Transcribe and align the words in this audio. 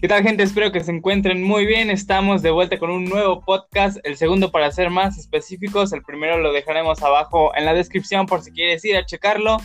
¿Qué 0.00 0.06
tal 0.06 0.22
gente? 0.22 0.44
Espero 0.44 0.70
que 0.70 0.78
se 0.78 0.92
encuentren 0.92 1.42
muy 1.42 1.66
bien. 1.66 1.90
Estamos 1.90 2.40
de 2.40 2.52
vuelta 2.52 2.78
con 2.78 2.88
un 2.88 3.06
nuevo 3.06 3.40
podcast, 3.40 3.98
el 4.04 4.16
segundo 4.16 4.52
para 4.52 4.70
ser 4.70 4.90
más 4.90 5.18
específicos. 5.18 5.92
El 5.92 6.04
primero 6.04 6.38
lo 6.38 6.52
dejaremos 6.52 7.02
abajo 7.02 7.50
en 7.56 7.64
la 7.64 7.74
descripción 7.74 8.26
por 8.26 8.42
si 8.42 8.52
quieres 8.52 8.84
ir 8.84 8.96
a 8.96 9.04
checarlo. 9.04 9.56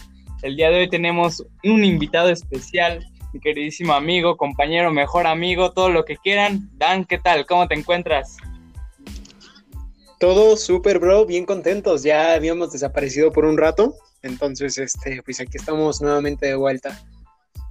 El 0.41 0.55
día 0.55 0.71
de 0.71 0.79
hoy 0.79 0.89
tenemos 0.89 1.45
un 1.63 1.85
invitado 1.85 2.29
especial, 2.29 3.05
mi 3.31 3.41
queridísimo 3.41 3.93
amigo, 3.93 4.35
compañero, 4.35 4.91
mejor 4.91 5.27
amigo, 5.27 5.71
todo 5.71 5.89
lo 5.89 6.03
que 6.03 6.17
quieran. 6.17 6.67
Dan, 6.79 7.05
¿qué 7.05 7.19
tal? 7.19 7.45
¿Cómo 7.45 7.67
te 7.67 7.75
encuentras? 7.75 8.37
Todo 10.19 10.57
súper, 10.57 10.97
bro, 10.97 11.27
bien 11.27 11.45
contentos. 11.45 12.01
Ya 12.01 12.33
habíamos 12.33 12.71
desaparecido 12.71 13.31
por 13.31 13.45
un 13.45 13.59
rato, 13.59 13.93
entonces, 14.23 14.79
este, 14.79 15.21
pues 15.21 15.39
aquí 15.39 15.57
estamos 15.57 16.01
nuevamente 16.01 16.47
de 16.47 16.55
vuelta. 16.55 16.99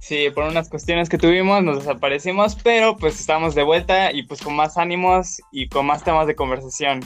Sí, 0.03 0.29
por 0.35 0.43
unas 0.43 0.67
cuestiones 0.67 1.07
que 1.07 1.17
tuvimos 1.17 1.63
nos 1.63 1.77
desaparecimos, 1.77 2.57
pero 2.61 2.97
pues 2.97 3.21
estamos 3.21 3.55
de 3.55 3.63
vuelta 3.63 4.11
y 4.11 4.23
pues 4.23 4.41
con 4.41 4.53
más 4.53 4.77
ánimos 4.77 5.41
y 5.49 5.69
con 5.69 5.85
más 5.85 6.03
temas 6.03 6.27
de 6.27 6.35
conversación. 6.35 6.99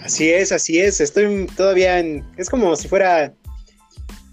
Así 0.00 0.28
es, 0.28 0.50
así 0.50 0.80
es. 0.80 1.00
Estoy 1.00 1.46
todavía 1.56 2.00
en... 2.00 2.26
Es 2.36 2.50
como 2.50 2.74
si 2.74 2.88
fuera... 2.88 3.32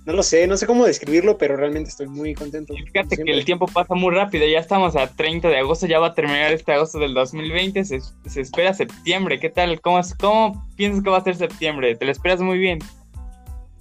No 0.07 0.13
lo 0.13 0.23
sé, 0.23 0.47
no 0.47 0.57
sé 0.57 0.65
cómo 0.65 0.85
describirlo, 0.85 1.37
pero 1.37 1.57
realmente 1.57 1.91
estoy 1.91 2.07
muy 2.07 2.33
contento. 2.33 2.73
fíjate 2.73 3.17
que 3.17 3.31
el 3.31 3.45
tiempo 3.45 3.67
pasa 3.67 3.93
muy 3.93 4.11
rápido, 4.11 4.47
ya 4.47 4.59
estamos 4.59 4.95
a 4.95 5.05
30 5.05 5.47
de 5.49 5.59
agosto, 5.59 5.85
ya 5.85 5.99
va 5.99 6.07
a 6.07 6.13
terminar 6.15 6.51
este 6.51 6.73
agosto 6.73 6.97
del 6.97 7.13
2020, 7.13 7.85
se, 7.85 7.99
se 8.25 8.41
espera 8.41 8.73
septiembre, 8.73 9.39
¿qué 9.39 9.51
tal? 9.51 9.79
¿Cómo, 9.79 10.01
¿Cómo 10.19 10.67
piensas 10.75 11.03
que 11.03 11.09
va 11.11 11.19
a 11.19 11.23
ser 11.23 11.35
septiembre? 11.35 11.95
¿Te 11.95 12.05
lo 12.05 12.11
esperas 12.11 12.41
muy 12.41 12.57
bien? 12.57 12.79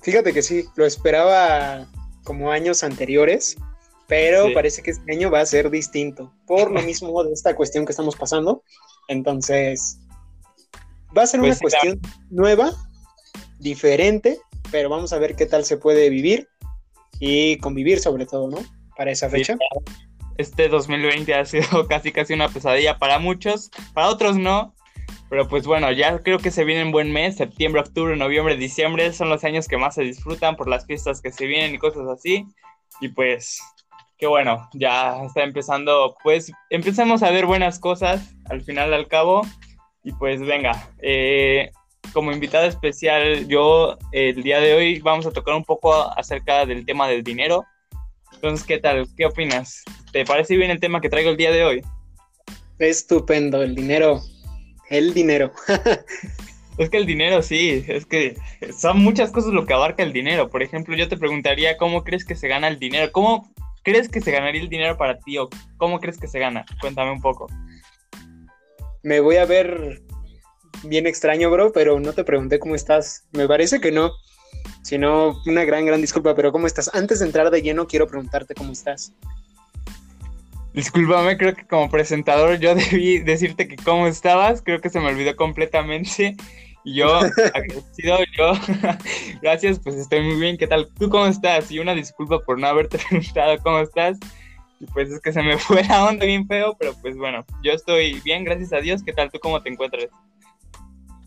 Fíjate 0.02 0.34
que 0.34 0.42
sí, 0.42 0.64
lo 0.76 0.84
esperaba 0.84 1.86
como 2.24 2.50
años 2.50 2.82
anteriores, 2.82 3.56
pero 4.06 4.52
parece 4.52 4.82
que 4.82 4.90
este 4.90 5.12
año 5.12 5.30
va 5.30 5.40
a 5.40 5.46
ser 5.46 5.70
distinto, 5.70 6.32
por 6.46 6.70
lo 6.70 6.82
mismo 6.82 7.22
de 7.24 7.32
esta 7.32 7.54
cuestión 7.54 7.86
que 7.86 7.92
estamos 7.92 8.16
pasando. 8.16 8.62
Entonces, 9.08 9.98
va 11.16 11.22
a 11.22 11.26
ser 11.26 11.40
una 11.40 11.50
pues 11.50 11.60
cuestión 11.60 12.00
nueva, 12.30 12.72
diferente, 13.58 14.38
pero 14.70 14.88
vamos 14.88 15.12
a 15.12 15.18
ver 15.18 15.36
qué 15.36 15.46
tal 15.46 15.64
se 15.64 15.76
puede 15.76 16.10
vivir 16.10 16.48
y 17.18 17.58
convivir 17.58 18.00
sobre 18.00 18.26
todo, 18.26 18.48
¿no? 18.50 18.58
Para 18.96 19.10
esa 19.10 19.28
fecha. 19.28 19.56
este 20.38 20.68
2020 20.68 21.34
ha 21.34 21.44
sido 21.44 21.86
casi 21.88 22.12
casi 22.12 22.34
una 22.34 22.48
pesadilla 22.48 22.98
para 22.98 23.18
muchos, 23.18 23.70
para 23.92 24.08
otros 24.08 24.36
no, 24.36 24.74
pero 25.28 25.48
pues 25.48 25.66
bueno, 25.66 25.90
ya 25.92 26.22
creo 26.22 26.38
que 26.38 26.50
se 26.50 26.64
viene 26.64 26.84
un 26.84 26.92
buen 26.92 27.12
mes, 27.12 27.36
septiembre, 27.36 27.80
octubre, 27.80 28.16
noviembre, 28.16 28.56
diciembre, 28.56 29.12
son 29.12 29.28
los 29.28 29.42
años 29.44 29.68
que 29.68 29.78
más 29.78 29.94
se 29.94 30.02
disfrutan 30.02 30.56
por 30.56 30.68
las 30.68 30.86
fiestas 30.86 31.20
que 31.20 31.32
se 31.32 31.46
vienen 31.46 31.74
y 31.74 31.78
cosas 31.78 32.06
así. 32.08 32.46
Y 33.00 33.08
pues, 33.08 33.58
qué 34.18 34.26
bueno, 34.26 34.68
ya 34.74 35.24
está 35.24 35.42
empezando, 35.42 36.16
pues 36.22 36.52
empecemos 36.70 37.22
a 37.22 37.30
ver 37.30 37.46
buenas 37.46 37.78
cosas 37.78 38.34
al 38.46 38.62
final 38.62 38.92
al 38.92 39.08
cabo. 39.08 39.42
Y 40.04 40.12
pues 40.12 40.40
venga, 40.40 40.90
eh, 41.00 41.70
como 42.12 42.30
invitada 42.30 42.66
especial, 42.66 43.48
yo 43.48 43.96
el 44.12 44.42
día 44.42 44.60
de 44.60 44.74
hoy 44.74 45.00
vamos 45.00 45.26
a 45.26 45.32
tocar 45.32 45.54
un 45.54 45.64
poco 45.64 45.94
acerca 46.18 46.66
del 46.66 46.84
tema 46.84 47.08
del 47.08 47.24
dinero. 47.24 47.64
Entonces, 48.34 48.66
¿qué 48.66 48.78
tal? 48.78 49.06
¿Qué 49.16 49.24
opinas? 49.24 49.82
¿Te 50.12 50.26
parece 50.26 50.56
bien 50.56 50.70
el 50.70 50.80
tema 50.80 51.00
que 51.00 51.08
traigo 51.08 51.30
el 51.30 51.38
día 51.38 51.50
de 51.50 51.64
hoy? 51.64 51.82
Estupendo, 52.78 53.62
el 53.62 53.74
dinero 53.74 54.20
el 54.90 55.14
dinero. 55.14 55.52
es 56.78 56.90
que 56.90 56.96
el 56.96 57.06
dinero 57.06 57.42
sí, 57.42 57.84
es 57.88 58.06
que 58.06 58.36
son 58.76 59.02
muchas 59.02 59.30
cosas 59.30 59.52
lo 59.52 59.66
que 59.66 59.74
abarca 59.74 60.02
el 60.02 60.12
dinero. 60.12 60.50
Por 60.50 60.62
ejemplo, 60.62 60.96
yo 60.96 61.08
te 61.08 61.16
preguntaría, 61.16 61.76
¿cómo 61.76 62.04
crees 62.04 62.24
que 62.24 62.34
se 62.34 62.48
gana 62.48 62.68
el 62.68 62.78
dinero? 62.78 63.10
¿Cómo 63.12 63.52
crees 63.82 64.08
que 64.08 64.20
se 64.20 64.32
ganaría 64.32 64.62
el 64.62 64.68
dinero 64.68 64.96
para 64.96 65.18
ti 65.18 65.38
o 65.38 65.48
cómo 65.76 66.00
crees 66.00 66.18
que 66.18 66.28
se 66.28 66.38
gana? 66.38 66.64
Cuéntame 66.80 67.12
un 67.12 67.20
poco. 67.20 67.46
Me 69.02 69.20
voy 69.20 69.36
a 69.36 69.44
ver 69.44 70.02
bien 70.82 71.06
extraño, 71.06 71.50
bro, 71.50 71.72
pero 71.72 72.00
no 72.00 72.12
te 72.12 72.24
pregunté 72.24 72.58
cómo 72.58 72.74
estás. 72.74 73.26
Me 73.32 73.46
parece 73.46 73.80
que 73.80 73.92
no. 73.92 74.12
Si 74.82 74.98
no, 74.98 75.40
una 75.46 75.64
gran, 75.64 75.86
gran 75.86 76.00
disculpa, 76.00 76.34
pero 76.34 76.52
¿cómo 76.52 76.66
estás? 76.66 76.90
Antes 76.94 77.20
de 77.20 77.26
entrar 77.26 77.50
de 77.50 77.62
lleno, 77.62 77.86
quiero 77.86 78.06
preguntarte 78.06 78.54
cómo 78.54 78.72
estás. 78.72 79.12
Discúlpame, 80.74 81.38
creo 81.38 81.54
que 81.54 81.64
como 81.66 81.88
presentador 81.88 82.58
yo 82.58 82.74
debí 82.90 83.20
decirte 83.20 83.68
que 83.68 83.76
cómo 83.76 84.08
estabas, 84.08 84.60
creo 84.60 84.80
que 84.80 84.90
se 84.90 85.00
me 85.00 85.06
olvidó 85.06 85.34
completamente. 85.36 86.36
Y 86.84 86.96
yo, 86.96 87.16
agradecido, 87.54 88.18
yo, 88.36 88.52
gracias, 89.42 89.78
pues 89.78 89.94
estoy 89.94 90.22
muy 90.22 90.36
bien, 90.36 90.58
¿qué 90.58 90.66
tal? 90.66 90.88
¿Tú 90.98 91.08
cómo 91.08 91.26
estás? 91.26 91.70
Y 91.70 91.78
una 91.78 91.94
disculpa 91.94 92.40
por 92.40 92.58
no 92.58 92.66
haberte 92.66 92.98
preguntado 93.08 93.56
cómo 93.62 93.78
estás. 93.78 94.18
Y 94.80 94.86
pues 94.86 95.10
es 95.10 95.20
que 95.20 95.32
se 95.32 95.42
me 95.42 95.56
fue 95.56 95.84
la 95.84 96.04
onda 96.04 96.26
bien 96.26 96.46
feo, 96.46 96.76
pero 96.78 96.92
pues 97.00 97.16
bueno, 97.16 97.46
yo 97.62 97.72
estoy 97.72 98.20
bien, 98.24 98.44
gracias 98.44 98.72
a 98.72 98.80
Dios. 98.80 99.02
¿Qué 99.04 99.12
tal? 99.12 99.30
¿Tú 99.30 99.38
cómo 99.38 99.62
te 99.62 99.70
encuentras? 99.70 100.08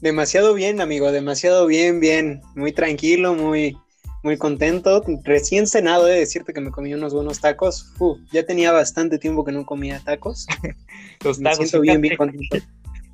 Demasiado 0.02 0.54
bien, 0.54 0.82
amigo, 0.82 1.12
demasiado 1.12 1.66
bien, 1.66 2.02
bien. 2.02 2.42
Muy 2.54 2.74
tranquilo, 2.74 3.34
muy, 3.34 3.78
muy 4.24 4.38
contento. 4.38 5.04
Recién 5.24 5.68
cenado, 5.68 6.06
de 6.06 6.20
decirte 6.20 6.54
que 6.54 6.62
me 6.62 6.72
comí 6.72 6.94
unos 6.94 7.14
buenos 7.14 7.40
tacos. 7.40 7.94
ya 8.32 8.46
tenía 8.46 8.72
bastante 8.72 9.18
tiempo 9.18 9.46
que 9.46 9.52
no 9.52 9.66
comía 9.66 10.02
tacos. 10.04 10.48
Los 11.24 11.42
tacos. 11.42 11.60
Me 11.60 11.66
siento 11.66 11.82
bien, 11.82 12.02
bien 12.02 12.18
contento. 12.18 12.58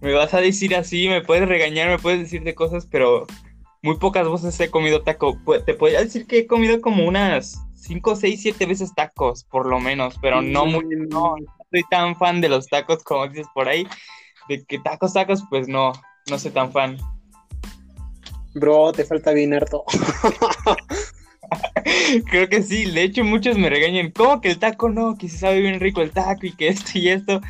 Me 0.01 0.13
vas 0.13 0.33
a 0.33 0.41
decir 0.41 0.75
así, 0.75 1.07
me 1.07 1.21
puedes 1.21 1.47
regañar, 1.47 1.87
me 1.87 1.97
puedes 1.97 2.19
decir 2.19 2.43
de 2.43 2.53
cosas, 2.53 2.85
pero 2.85 3.25
muy 3.81 3.97
pocas 3.97 4.29
veces 4.29 4.59
he 4.59 4.69
comido 4.69 5.01
taco. 5.01 5.39
Te 5.65 5.73
podría 5.73 6.01
decir 6.01 6.27
que 6.27 6.39
he 6.39 6.47
comido 6.47 6.81
como 6.81 7.05
unas 7.05 7.61
5, 7.75 8.15
6, 8.15 8.41
7 8.41 8.65
veces 8.65 8.93
tacos, 8.95 9.45
por 9.45 9.65
lo 9.65 9.79
menos, 9.79 10.17
pero 10.21 10.41
no 10.41 10.65
muy, 10.65 10.85
no, 11.09 11.35
soy 11.71 11.83
tan 11.89 12.15
fan 12.17 12.41
de 12.41 12.49
los 12.49 12.67
tacos 12.67 13.03
como 13.03 13.27
dices 13.27 13.47
por 13.53 13.67
ahí. 13.67 13.87
De 14.49 14.65
que 14.65 14.79
tacos, 14.79 15.13
tacos, 15.13 15.43
pues 15.49 15.67
no, 15.67 15.93
no 16.29 16.39
soy 16.39 16.51
tan 16.51 16.71
fan. 16.71 16.97
Bro, 18.53 18.91
te 18.91 19.03
falta 19.03 19.31
bien 19.31 19.53
harto. 19.53 19.83
Creo 22.29 22.49
que 22.49 22.63
sí, 22.63 22.89
de 22.89 23.03
hecho 23.03 23.23
muchos 23.23 23.57
me 23.57 23.69
regañan, 23.69 24.11
¿cómo 24.11 24.41
que 24.41 24.49
el 24.51 24.59
taco 24.59 24.89
no? 24.89 25.17
Que 25.17 25.29
se 25.29 25.37
sabe 25.37 25.61
bien 25.61 25.79
rico 25.79 26.01
el 26.01 26.11
taco 26.11 26.45
y 26.45 26.55
que 26.55 26.67
esto 26.67 26.91
y 26.95 27.09
esto, 27.09 27.41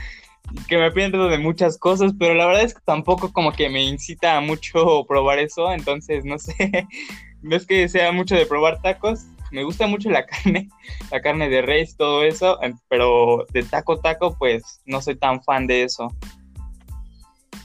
que 0.67 0.77
me 0.77 0.91
pierdo 0.91 1.27
de 1.27 1.37
muchas 1.37 1.77
cosas, 1.77 2.13
pero 2.17 2.33
la 2.33 2.45
verdad 2.45 2.63
es 2.63 2.73
que 2.73 2.81
tampoco 2.85 3.31
como 3.31 3.51
que 3.53 3.69
me 3.69 3.83
incita 3.83 4.39
mucho 4.41 5.05
probar 5.07 5.39
eso, 5.39 5.71
entonces 5.71 6.25
no 6.25 6.37
sé, 6.39 6.87
no 7.41 7.55
es 7.55 7.65
que 7.65 7.87
sea 7.89 8.11
mucho 8.11 8.35
de 8.35 8.45
probar 8.45 8.81
tacos, 8.81 9.25
me 9.51 9.63
gusta 9.63 9.87
mucho 9.87 10.09
la 10.09 10.25
carne, 10.25 10.69
la 11.11 11.21
carne 11.21 11.49
de 11.49 11.61
res, 11.61 11.95
todo 11.95 12.23
eso, 12.23 12.59
pero 12.89 13.45
de 13.51 13.63
taco 13.63 13.99
taco 13.99 14.35
pues 14.37 14.81
no 14.85 15.01
soy 15.01 15.15
tan 15.15 15.43
fan 15.43 15.67
de 15.67 15.83
eso. 15.83 16.07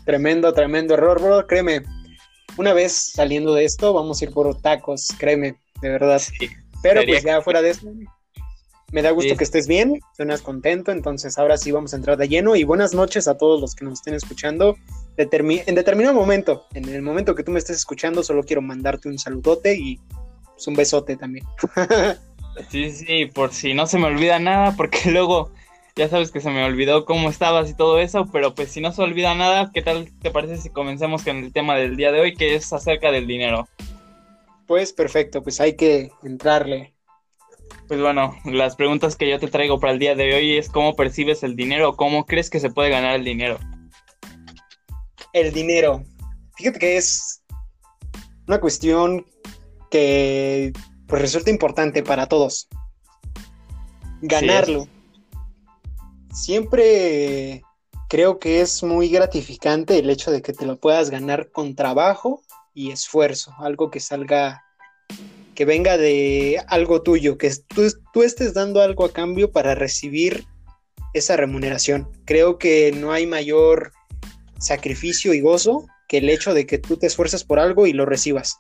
Tremendo, 0.05 0.53
tremendo 0.53 0.95
error, 0.95 1.21
bro, 1.21 1.47
créeme, 1.47 1.83
una 2.59 2.73
vez 2.73 2.93
saliendo 2.93 3.55
de 3.55 3.65
esto, 3.65 3.93
vamos 3.93 4.21
a 4.21 4.25
ir 4.25 4.33
por 4.33 4.61
tacos, 4.61 5.09
créeme, 5.19 5.57
de 5.81 5.89
verdad. 5.89 6.21
Pero 6.83 7.03
pues 7.07 7.25
ya 7.25 7.41
fuera 7.41 7.63
de 7.63 7.71
eso, 7.71 7.89
me 8.91 9.03
da 9.03 9.11
gusto 9.11 9.37
que 9.37 9.45
estés 9.45 9.67
bien, 9.67 10.01
suenas 10.17 10.41
contento, 10.41 10.93
entonces 10.93 11.39
ahora 11.39 11.59
sí 11.59 11.71
vamos 11.71 11.93
a 11.93 11.97
entrar 11.97 12.17
de 12.17 12.29
lleno 12.29 12.57
y 12.57 12.65
buenas 12.65 12.95
noches 12.95 13.29
a 13.29 13.37
todos 13.37 13.61
los 13.61 13.75
que 13.75 13.85
nos 13.85 13.95
estén 13.95 14.15
escuchando. 14.15 14.77
en 15.17 15.75
determinado 15.75 16.15
momento, 16.15 16.67
en 16.75 16.89
el 16.89 17.03
momento 17.03 17.35
que 17.35 17.43
tú 17.43 17.53
me 17.53 17.59
estés 17.59 17.77
escuchando, 17.77 18.23
solo 18.23 18.43
quiero 18.43 18.63
mandarte 18.63 19.09
un 19.09 19.19
saludote 19.19 19.77
y 19.79 20.01
pues, 20.55 20.67
un 20.67 20.75
besote 20.75 21.17
también. 21.17 21.45
sí, 22.71 22.91
sí, 22.91 23.27
por 23.27 23.53
si 23.53 23.75
no 23.75 23.87
se 23.87 23.99
me 23.99 24.07
olvida 24.07 24.39
nada, 24.39 24.75
porque 24.77 24.99
luego 25.11 25.51
ya 25.99 26.09
sabes 26.09 26.31
que 26.31 26.41
se 26.41 26.51
me 26.51 26.63
olvidó 26.63 27.05
cómo 27.05 27.29
estabas 27.29 27.69
y 27.69 27.75
todo 27.75 27.99
eso, 27.99 28.29
pero 28.33 28.55
pues 28.55 28.71
si 28.71 28.81
no 28.81 28.93
se 28.93 29.03
olvida 29.03 29.35
nada, 29.35 29.73
¿qué 29.75 29.83
tal 29.83 30.09
te 30.23 30.31
parece 30.31 30.57
si 30.57 30.71
comencemos 30.71 31.25
con 31.25 31.39
el 31.39 31.53
tema 31.53 31.75
del 31.75 31.97
día 31.97 32.13
de 32.13 32.21
hoy, 32.21 32.37
que 32.37 32.55
es 32.55 32.73
acerca 32.73 33.11
del 33.11 33.27
dinero? 33.27 33.69
Pues 34.69 34.93
perfecto, 34.93 35.43
pues 35.43 35.61
hay 35.61 35.75
que 35.75 36.13
entrarle. 36.23 36.95
Pues 37.89 38.01
bueno, 38.01 38.37
las 38.45 38.77
preguntas 38.77 39.17
que 39.17 39.29
yo 39.29 39.41
te 39.41 39.49
traigo 39.49 39.81
para 39.81 39.93
el 39.93 39.99
día 39.99 40.15
de 40.15 40.37
hoy 40.37 40.57
es 40.57 40.69
cómo 40.69 40.95
percibes 40.95 41.43
el 41.43 41.57
dinero, 41.57 41.97
cómo 41.97 42.27
crees 42.27 42.49
que 42.49 42.61
se 42.61 42.71
puede 42.71 42.91
ganar 42.91 43.17
el 43.17 43.25
dinero. 43.25 43.59
El 45.33 45.53
dinero. 45.53 46.05
Fíjate 46.57 46.79
que 46.79 46.97
es 46.97 47.43
una 48.47 48.61
cuestión 48.61 49.27
que 49.91 50.73
pues 51.09 51.23
resulta 51.23 51.51
importante 51.51 52.05
para 52.05 52.27
todos. 52.27 52.69
Ganarlo 54.21 54.87
siempre 56.33 57.63
creo 58.09 58.39
que 58.39 58.61
es 58.61 58.83
muy 58.83 59.09
gratificante 59.09 59.99
el 59.99 60.11
hecho 60.11 60.31
de 60.31 60.43
que 60.43 60.53
te 60.53 60.67
lo 60.67 60.79
puedas 60.79 61.11
ganar 61.11 61.51
con 61.51 61.75
trabajo 61.75 62.43
y 62.75 62.91
esfuerzo, 62.91 63.55
algo 63.59 63.91
que 63.91 64.01
salga, 64.01 64.65
que 65.55 65.65
venga 65.65 65.97
de 65.97 66.63
algo 66.69 67.03
tuyo, 67.03 67.39
que 67.39 67.53
tú, 68.13 68.23
estés 68.23 68.55
dando 68.55 68.81
algo 68.81 69.05
a 69.05 69.13
cambio 69.13 69.53
para 69.53 69.75
recibir 69.75 70.47
esa 71.13 71.37
remuneración. 71.37 72.09
Creo 72.25 72.59
que 72.59 72.93
no 72.93 73.13
hay 73.13 73.27
mayor 73.27 73.93
sacrificio 74.59 75.35
y 75.35 75.41
gozo 75.41 75.87
que 76.09 76.19
el 76.19 76.31
hecho 76.31 76.55
de 76.55 76.67
que 76.67 76.79
tú 76.79 76.97
te 76.97 77.07
esfuerces 77.07 77.45
por 77.45 77.59
algo 77.59 77.87
y 77.87 77.93
lo 77.93 78.07
recibas. 78.07 78.59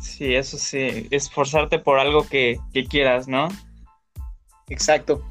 Sí, 0.00 0.34
eso 0.34 0.56
sí, 0.58 1.08
esforzarte 1.10 1.78
por 1.78 1.98
algo 1.98 2.28
que, 2.28 2.58
que 2.72 2.84
quieras, 2.84 3.26
¿no? 3.26 3.48
Exacto. 4.68 5.24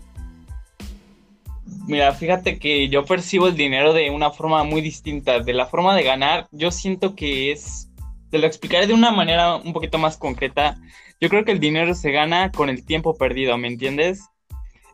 Mira, 1.92 2.14
fíjate 2.14 2.58
que 2.58 2.88
yo 2.88 3.04
percibo 3.04 3.50
el 3.50 3.58
dinero 3.58 3.92
de 3.92 4.12
una 4.12 4.32
forma 4.32 4.64
muy 4.64 4.80
distinta. 4.80 5.42
De 5.42 5.52
la 5.52 5.66
forma 5.66 5.94
de 5.94 6.04
ganar, 6.04 6.48
yo 6.54 6.72
siento 6.72 7.16
que 7.16 7.52
es, 7.52 7.90
te 8.30 8.40
lo 8.40 8.48
explicaré 8.48 8.88
de 8.88 8.94
una 8.94 9.12
manera 9.12 9.58
un 9.58 9.74
poquito 9.74 9.98
más 9.98 10.16
concreta. 10.16 10.78
Yo 11.20 11.28
creo 11.28 11.44
que 11.44 11.52
el 11.52 11.60
dinero 11.60 11.94
se 11.94 12.12
gana 12.12 12.50
con 12.54 12.70
el 12.70 12.86
tiempo 12.86 13.18
perdido, 13.18 13.58
¿me 13.58 13.68
entiendes? 13.68 14.22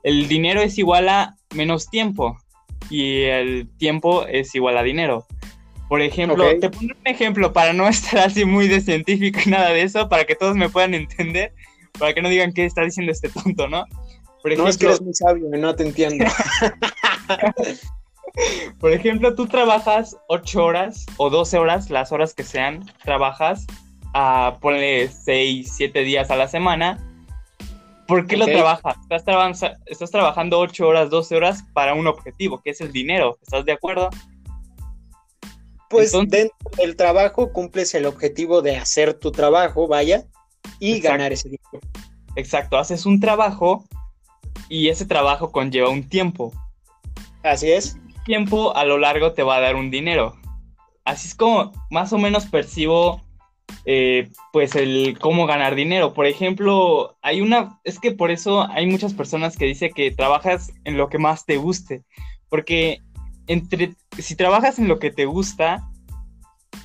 El 0.02 0.28
dinero 0.28 0.60
es 0.60 0.80
igual 0.80 1.08
a 1.08 1.36
menos 1.54 1.88
tiempo 1.88 2.36
y 2.90 3.26
el 3.26 3.70
tiempo 3.78 4.26
es 4.26 4.56
igual 4.56 4.76
a 4.80 4.82
dinero. 4.82 5.28
Por 5.90 6.02
ejemplo, 6.02 6.48
te 6.60 6.72
pongo 6.72 6.94
un 7.00 7.08
ejemplo 7.08 7.54
para 7.54 7.74
no 7.74 7.88
estar 7.88 8.22
así 8.22 8.44
muy 8.44 8.68
de 8.68 8.82
científico 8.82 9.40
y 9.46 9.52
nada 9.52 9.70
de 9.70 9.84
eso, 9.84 10.10
para 10.10 10.26
que 10.26 10.34
todos 10.34 10.56
me 10.56 10.68
puedan 10.68 10.96
entender, 10.96 11.54
para 12.00 12.16
que 12.16 12.24
no 12.24 12.30
digan 12.30 12.54
qué 12.54 12.66
está 12.66 12.82
diciendo 12.82 13.12
este 13.12 13.30
tonto, 13.30 13.68
¿no? 13.68 13.86
Por 14.42 14.52
ejemplo, 14.52 14.64
no 14.64 14.70
es 14.70 14.78
que 14.78 14.86
eres 14.86 15.02
muy 15.02 15.14
sabio, 15.14 15.48
no 15.50 15.76
te 15.76 15.84
entiendo. 15.84 16.26
Por 18.80 18.94
ejemplo, 18.94 19.34
tú 19.34 19.48
trabajas 19.48 20.16
8 20.28 20.64
horas 20.64 21.06
o 21.18 21.30
12 21.30 21.58
horas, 21.58 21.90
las 21.90 22.12
horas 22.12 22.34
que 22.34 22.44
sean, 22.44 22.86
trabajas 23.04 23.66
a 24.14 24.58
ponle 24.62 25.10
6, 25.10 25.72
7 25.76 26.02
días 26.02 26.30
a 26.30 26.36
la 26.36 26.48
semana. 26.48 27.04
¿Por 28.08 28.26
qué 28.26 28.38
lo 28.38 28.46
trabajas? 28.46 28.96
Estás, 29.10 29.76
estás 29.86 30.12
trabajando 30.12 30.60
8 30.60 30.88
horas, 30.88 31.10
12 31.10 31.36
horas 31.36 31.64
para 31.74 31.94
un 31.94 32.08
objetivo, 32.08 32.62
que 32.62 32.70
es 32.70 32.80
el 32.80 32.92
dinero. 32.92 33.38
¿Estás 33.42 33.66
de 33.66 33.74
acuerdo? 33.74 34.10
Pues 35.90 36.12
dentro 36.12 36.52
del 36.78 36.96
trabajo 36.96 37.52
cumples 37.52 37.96
el 37.96 38.06
objetivo 38.06 38.62
de 38.62 38.78
hacer 38.78 39.14
tu 39.14 39.32
trabajo, 39.32 39.88
vaya, 39.88 40.26
y 40.80 41.00
ganar 41.00 41.34
ese 41.34 41.50
dinero. 41.50 41.80
Exacto, 42.36 42.78
haces 42.78 43.06
un 43.06 43.20
trabajo 43.20 43.86
y 44.70 44.90
ese 44.90 45.06
trabajo 45.06 45.52
conlleva 45.52 45.90
un 45.90 46.08
tiempo. 46.08 46.54
Así 47.44 47.72
es. 47.72 47.98
Tiempo 48.26 48.76
a 48.76 48.86
lo 48.86 48.98
largo 48.98 49.34
te 49.34 49.44
va 49.44 49.58
a 49.58 49.62
dar 49.62 49.76
un 49.76 49.90
dinero. 49.90 50.36
Así 51.06 51.30
es 51.30 51.36
como 51.36 51.72
más 51.90 52.12
o 52.12 52.18
menos 52.18 52.46
percibo 52.46 53.22
eh, 53.86 54.30
pues 54.52 54.76
el 54.76 55.18
cómo 55.20 55.46
ganar 55.46 55.76
dinero. 55.76 56.14
Por 56.14 56.26
ejemplo, 56.26 57.18
hay 57.22 57.42
una, 57.42 57.80
es 57.84 58.00
que 58.00 58.12
por 58.12 58.32
eso 58.32 58.68
hay 58.70 58.86
muchas 58.86 59.14
personas 59.14 59.56
que 59.56 59.66
dicen 59.66 59.94
que 59.94 60.12
trabajas 60.12 60.74
en 60.84 60.98
lo 60.98 61.08
que 61.08 61.18
más 61.18 61.46
te 61.46 61.58
guste, 61.58 62.04
porque 62.50 63.02
entre, 63.48 63.96
si 64.18 64.36
trabajas 64.36 64.78
en 64.80 64.90
lo 64.90 65.00
que 65.00 65.12
te 65.12 65.26
gusta, 65.26 65.90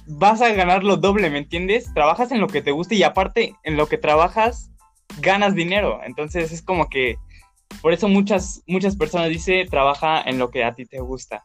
vas 0.06 0.40
a 0.42 0.52
ganar 0.52 0.84
lo 0.84 0.96
doble, 0.96 1.30
¿me 1.30 1.38
entiendes? 1.38 1.92
Trabajas 1.92 2.30
en 2.30 2.40
lo 2.40 2.46
que 2.46 2.62
te 2.62 2.70
gusta 2.70 2.94
y 2.94 3.02
aparte 3.02 3.54
en 3.64 3.76
lo 3.76 3.88
que 3.88 3.98
trabajas, 3.98 4.70
ganas 5.18 5.54
dinero. 5.54 6.00
Entonces 6.04 6.52
es 6.52 6.62
como 6.62 6.88
que 6.88 7.16
por 7.80 7.92
eso 7.92 8.08
muchas, 8.08 8.62
muchas 8.66 8.96
personas 8.96 9.28
dicen, 9.28 9.68
trabaja 9.68 10.22
en 10.22 10.38
lo 10.38 10.50
que 10.50 10.64
a 10.64 10.74
ti 10.74 10.84
te 10.84 11.00
gusta. 11.00 11.44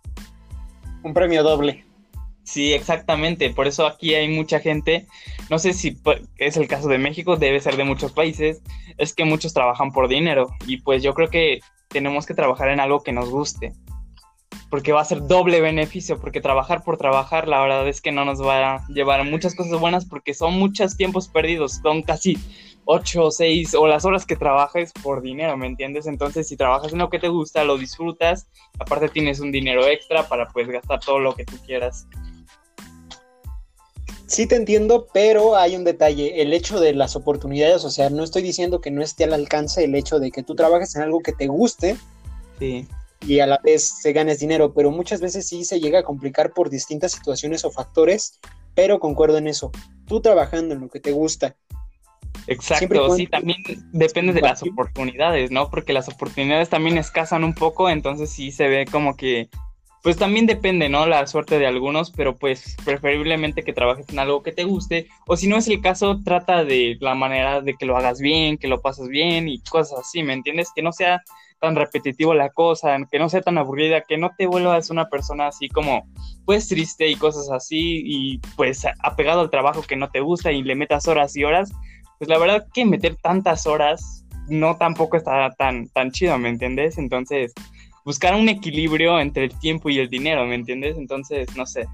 Un 1.04 1.14
premio 1.14 1.44
doble. 1.44 1.86
Sí, 2.48 2.74
exactamente. 2.74 3.50
Por 3.50 3.68
eso 3.68 3.86
aquí 3.86 4.16
hay 4.16 4.30
mucha 4.30 4.62
gente, 4.62 5.06
no 5.50 5.60
sé 5.60 5.74
si 5.74 5.98
es 6.38 6.56
el 6.56 6.70
caso 6.70 6.88
de 6.88 6.98
México, 6.98 7.36
debe 7.36 7.60
ser 7.60 7.76
de 7.76 7.84
muchos 7.84 8.14
países, 8.14 8.62
es 8.98 9.14
que 9.14 9.26
muchos 9.26 9.54
trabajan 9.54 9.92
por 9.92 10.08
dinero. 10.08 10.48
Y 10.66 10.78
pues 10.78 11.04
yo 11.04 11.14
creo 11.14 11.30
que 11.30 11.60
tenemos 11.90 12.26
que 12.26 12.34
trabajar 12.34 12.70
en 12.70 12.80
algo 12.80 13.04
que 13.04 13.12
nos 13.12 13.30
guste. 13.30 13.74
Porque 14.70 14.94
va 14.94 15.02
a 15.02 15.06
ser 15.06 15.28
doble 15.28 15.60
beneficio, 15.60 16.22
porque 16.22 16.40
trabajar 16.40 16.86
por 16.86 16.98
trabajar, 16.98 17.50
la 17.50 17.62
verdad 17.62 17.86
es 17.88 18.00
que 18.00 18.14
no 18.14 18.24
nos 18.24 18.42
va 18.42 18.76
a 18.76 18.88
llevar 18.88 19.20
a 19.20 19.26
muchas 19.26 19.54
cosas 19.54 19.78
buenas, 19.78 20.06
porque 20.06 20.34
son 20.34 20.58
muchos 20.58 20.96
tiempos 20.96 21.28
perdidos, 21.28 21.82
son 21.84 22.02
casi 22.02 22.38
8 22.88 23.26
o 23.26 23.32
6 23.32 23.76
o 23.76 23.86
las 23.86 24.06
horas 24.06 24.26
que 24.26 24.38
trabajes 24.38 24.94
por 25.04 25.22
dinero, 25.22 25.58
¿me 25.58 25.68
entiendes? 25.68 26.08
Entonces, 26.08 26.48
si 26.48 26.56
trabajas 26.56 26.94
en 26.94 27.00
lo 27.00 27.10
que 27.10 27.20
te 27.20 27.28
gusta, 27.28 27.66
lo 27.66 27.78
disfrutas, 27.78 28.48
aparte 28.80 29.10
tienes 29.10 29.42
un 29.42 29.52
dinero 29.52 29.86
extra 29.86 30.28
para 30.28 30.48
pues 30.48 30.70
gastar 30.70 31.02
todo 31.02 31.20
lo 31.20 31.36
que 31.36 31.44
tú 31.44 31.58
quieras. 31.66 32.08
Sí 34.26 34.48
te 34.48 34.56
entiendo, 34.56 35.08
pero 35.14 35.58
hay 35.58 35.76
un 35.76 35.84
detalle, 35.84 36.42
el 36.42 36.54
hecho 36.54 36.80
de 36.80 36.94
las 36.94 37.16
oportunidades, 37.16 37.84
o 37.84 37.90
sea, 37.90 38.10
no 38.10 38.24
estoy 38.24 38.42
diciendo 38.42 38.80
que 38.80 38.92
no 38.92 39.02
esté 39.02 39.26
al 39.26 39.34
alcance 39.34 39.84
el 39.84 39.96
hecho 39.96 40.20
de 40.20 40.32
que 40.32 40.44
tú 40.44 40.56
trabajes 40.56 40.96
en 40.96 41.02
algo 41.02 41.22
que 41.22 41.34
te 41.34 41.48
guste 41.48 41.98
sí. 42.60 42.88
y 43.26 43.40
a 43.40 43.48
la 43.48 43.60
vez 43.64 43.84
se 44.02 44.14
ganes 44.14 44.40
dinero, 44.40 44.74
pero 44.74 44.92
muchas 44.92 45.22
veces 45.22 45.48
sí 45.48 45.66
se 45.66 45.80
llega 45.80 46.00
a 46.00 46.04
complicar 46.04 46.54
por 46.54 46.70
distintas 46.70 47.14
situaciones 47.14 47.64
o 47.66 47.72
factores, 47.72 48.40
pero 48.76 49.00
concuerdo 49.00 49.38
en 49.38 49.48
eso, 49.48 49.72
tú 50.08 50.22
trabajando 50.22 50.74
en 50.74 50.82
lo 50.82 50.90
que 50.90 51.00
te 51.00 51.12
gusta 51.12 51.56
Exacto, 52.48 53.16
sí, 53.16 53.28
también 53.28 53.62
depende 53.92 54.34
de 54.34 54.42
las 54.42 54.64
oportunidades, 54.64 55.52
¿no? 55.52 55.70
Porque 55.70 55.94
las 55.94 56.08
oportunidades 56.08 56.70
también 56.70 56.98
escasan 56.98 57.44
un 57.44 57.54
poco, 57.54 57.90
entonces 57.90 58.30
sí 58.30 58.52
se 58.52 58.68
ve 58.68 58.86
como 58.90 59.18
que, 59.18 59.50
pues 60.02 60.16
también 60.16 60.46
depende, 60.46 60.88
¿no? 60.88 61.06
La 61.06 61.28
suerte 61.28 61.60
de 61.60 61.68
algunos, 61.68 62.12
pero 62.12 62.38
pues 62.38 62.78
preferiblemente 62.86 63.64
que 63.64 63.74
trabajes 63.74 64.08
en 64.10 64.20
algo 64.20 64.44
que 64.44 64.54
te 64.54 64.64
guste, 64.64 65.08
o 65.28 65.36
si 65.36 65.48
no 65.48 65.58
es 65.58 65.68
el 65.68 65.82
caso, 65.82 66.22
trata 66.24 66.64
de 66.64 66.98
la 67.02 67.16
manera 67.16 67.60
de 67.62 67.74
que 67.76 67.86
lo 67.86 67.98
hagas 67.98 68.22
bien, 68.22 68.58
que 68.58 68.70
lo 68.70 68.82
pases 68.82 69.10
bien 69.10 69.50
y 69.50 69.60
cosas 69.64 70.00
así, 70.00 70.24
¿me 70.24 70.34
entiendes? 70.34 70.72
Que 70.74 70.82
no 70.82 70.94
sea 70.94 71.22
tan 71.60 71.76
repetitivo 71.76 72.34
la 72.34 72.50
cosa, 72.50 72.98
que 73.12 73.20
no 73.20 73.30
sea 73.30 73.42
tan 73.42 73.58
aburrida, 73.58 74.02
que 74.02 74.18
no 74.18 74.32
te 74.38 74.46
vuelvas 74.46 74.90
una 74.90 75.10
persona 75.10 75.48
así 75.48 75.70
como, 75.70 76.08
pues 76.46 76.68
triste 76.68 77.10
y 77.10 77.16
cosas 77.16 77.50
así, 77.52 78.04
y 78.06 78.38
pues 78.56 78.86
apegado 79.04 79.42
al 79.42 79.50
trabajo 79.50 79.82
que 79.82 79.96
no 79.96 80.10
te 80.10 80.20
gusta 80.20 80.52
y 80.52 80.64
le 80.64 80.76
metas 80.76 81.08
horas 81.08 81.36
y 81.36 81.44
horas, 81.44 81.72
pues 82.18 82.30
la 82.30 82.38
verdad 82.38 82.68
que 82.74 82.86
meter 82.86 83.16
tantas 83.16 83.68
horas 83.68 84.26
no 84.48 84.78
tampoco 84.78 85.18
está 85.18 85.52
tan, 85.52 85.88
tan 85.90 86.12
chido, 86.12 86.38
¿me 86.38 86.50
entiendes? 86.50 86.98
Entonces, 86.98 87.54
buscar 88.06 88.36
un 88.36 88.50
equilibrio 88.50 89.20
entre 89.20 89.46
el 89.46 89.60
tiempo 89.60 89.90
y 89.90 90.00
el 90.00 90.10
dinero, 90.10 90.46
¿me 90.46 90.56
entiendes? 90.56 90.98
Entonces, 90.98 91.56
no 91.56 91.66
sé, 91.66 91.86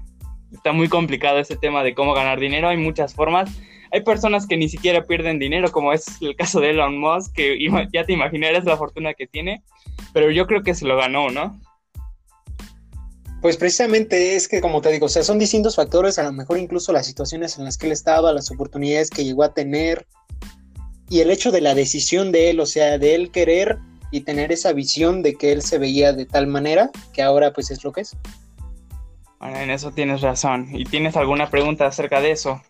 está 0.52 0.72
muy 0.72 0.88
complicado 0.88 1.38
ese 1.38 1.56
tema 1.56 1.82
de 1.82 1.94
cómo 1.94 2.14
ganar 2.14 2.38
dinero, 2.38 2.68
hay 2.68 2.76
muchas 2.76 3.14
formas. 3.14 3.50
Hay 3.92 4.02
personas 4.02 4.46
que 4.46 4.56
ni 4.56 4.68
siquiera 4.68 5.04
pierden 5.04 5.38
dinero, 5.38 5.70
como 5.70 5.92
es 5.92 6.20
el 6.20 6.34
caso 6.36 6.60
de 6.60 6.70
Elon 6.70 6.98
Musk, 6.98 7.34
que 7.34 7.58
ya 7.92 8.04
te 8.04 8.12
imaginarás 8.12 8.64
la 8.64 8.76
fortuna 8.76 9.14
que 9.14 9.26
tiene, 9.26 9.62
pero 10.12 10.30
yo 10.30 10.46
creo 10.46 10.62
que 10.62 10.74
se 10.74 10.86
lo 10.86 10.96
ganó, 10.96 11.30
¿no? 11.30 11.60
Pues 13.44 13.58
precisamente 13.58 14.36
es 14.36 14.48
que, 14.48 14.62
como 14.62 14.80
te 14.80 14.90
digo, 14.90 15.04
o 15.04 15.08
sea, 15.10 15.22
son 15.22 15.38
distintos 15.38 15.76
factores, 15.76 16.18
a 16.18 16.22
lo 16.22 16.32
mejor 16.32 16.56
incluso 16.56 16.94
las 16.94 17.04
situaciones 17.04 17.58
en 17.58 17.66
las 17.66 17.76
que 17.76 17.84
él 17.84 17.92
estaba, 17.92 18.32
las 18.32 18.50
oportunidades 18.50 19.10
que 19.10 19.22
llegó 19.22 19.42
a 19.42 19.52
tener 19.52 20.06
y 21.10 21.20
el 21.20 21.30
hecho 21.30 21.52
de 21.52 21.60
la 21.60 21.74
decisión 21.74 22.32
de 22.32 22.48
él, 22.48 22.58
o 22.58 22.64
sea, 22.64 22.96
de 22.96 23.14
él 23.14 23.30
querer 23.30 23.76
y 24.10 24.22
tener 24.22 24.50
esa 24.50 24.72
visión 24.72 25.22
de 25.22 25.34
que 25.34 25.52
él 25.52 25.60
se 25.60 25.76
veía 25.76 26.14
de 26.14 26.24
tal 26.24 26.46
manera 26.46 26.90
que 27.12 27.20
ahora 27.20 27.52
pues 27.52 27.70
es 27.70 27.84
lo 27.84 27.92
que 27.92 28.00
es. 28.00 28.16
Bueno, 29.38 29.58
en 29.58 29.68
eso 29.68 29.92
tienes 29.92 30.22
razón. 30.22 30.68
¿Y 30.72 30.86
tienes 30.86 31.14
alguna 31.14 31.50
pregunta 31.50 31.86
acerca 31.86 32.22
de 32.22 32.30
eso? 32.30 32.62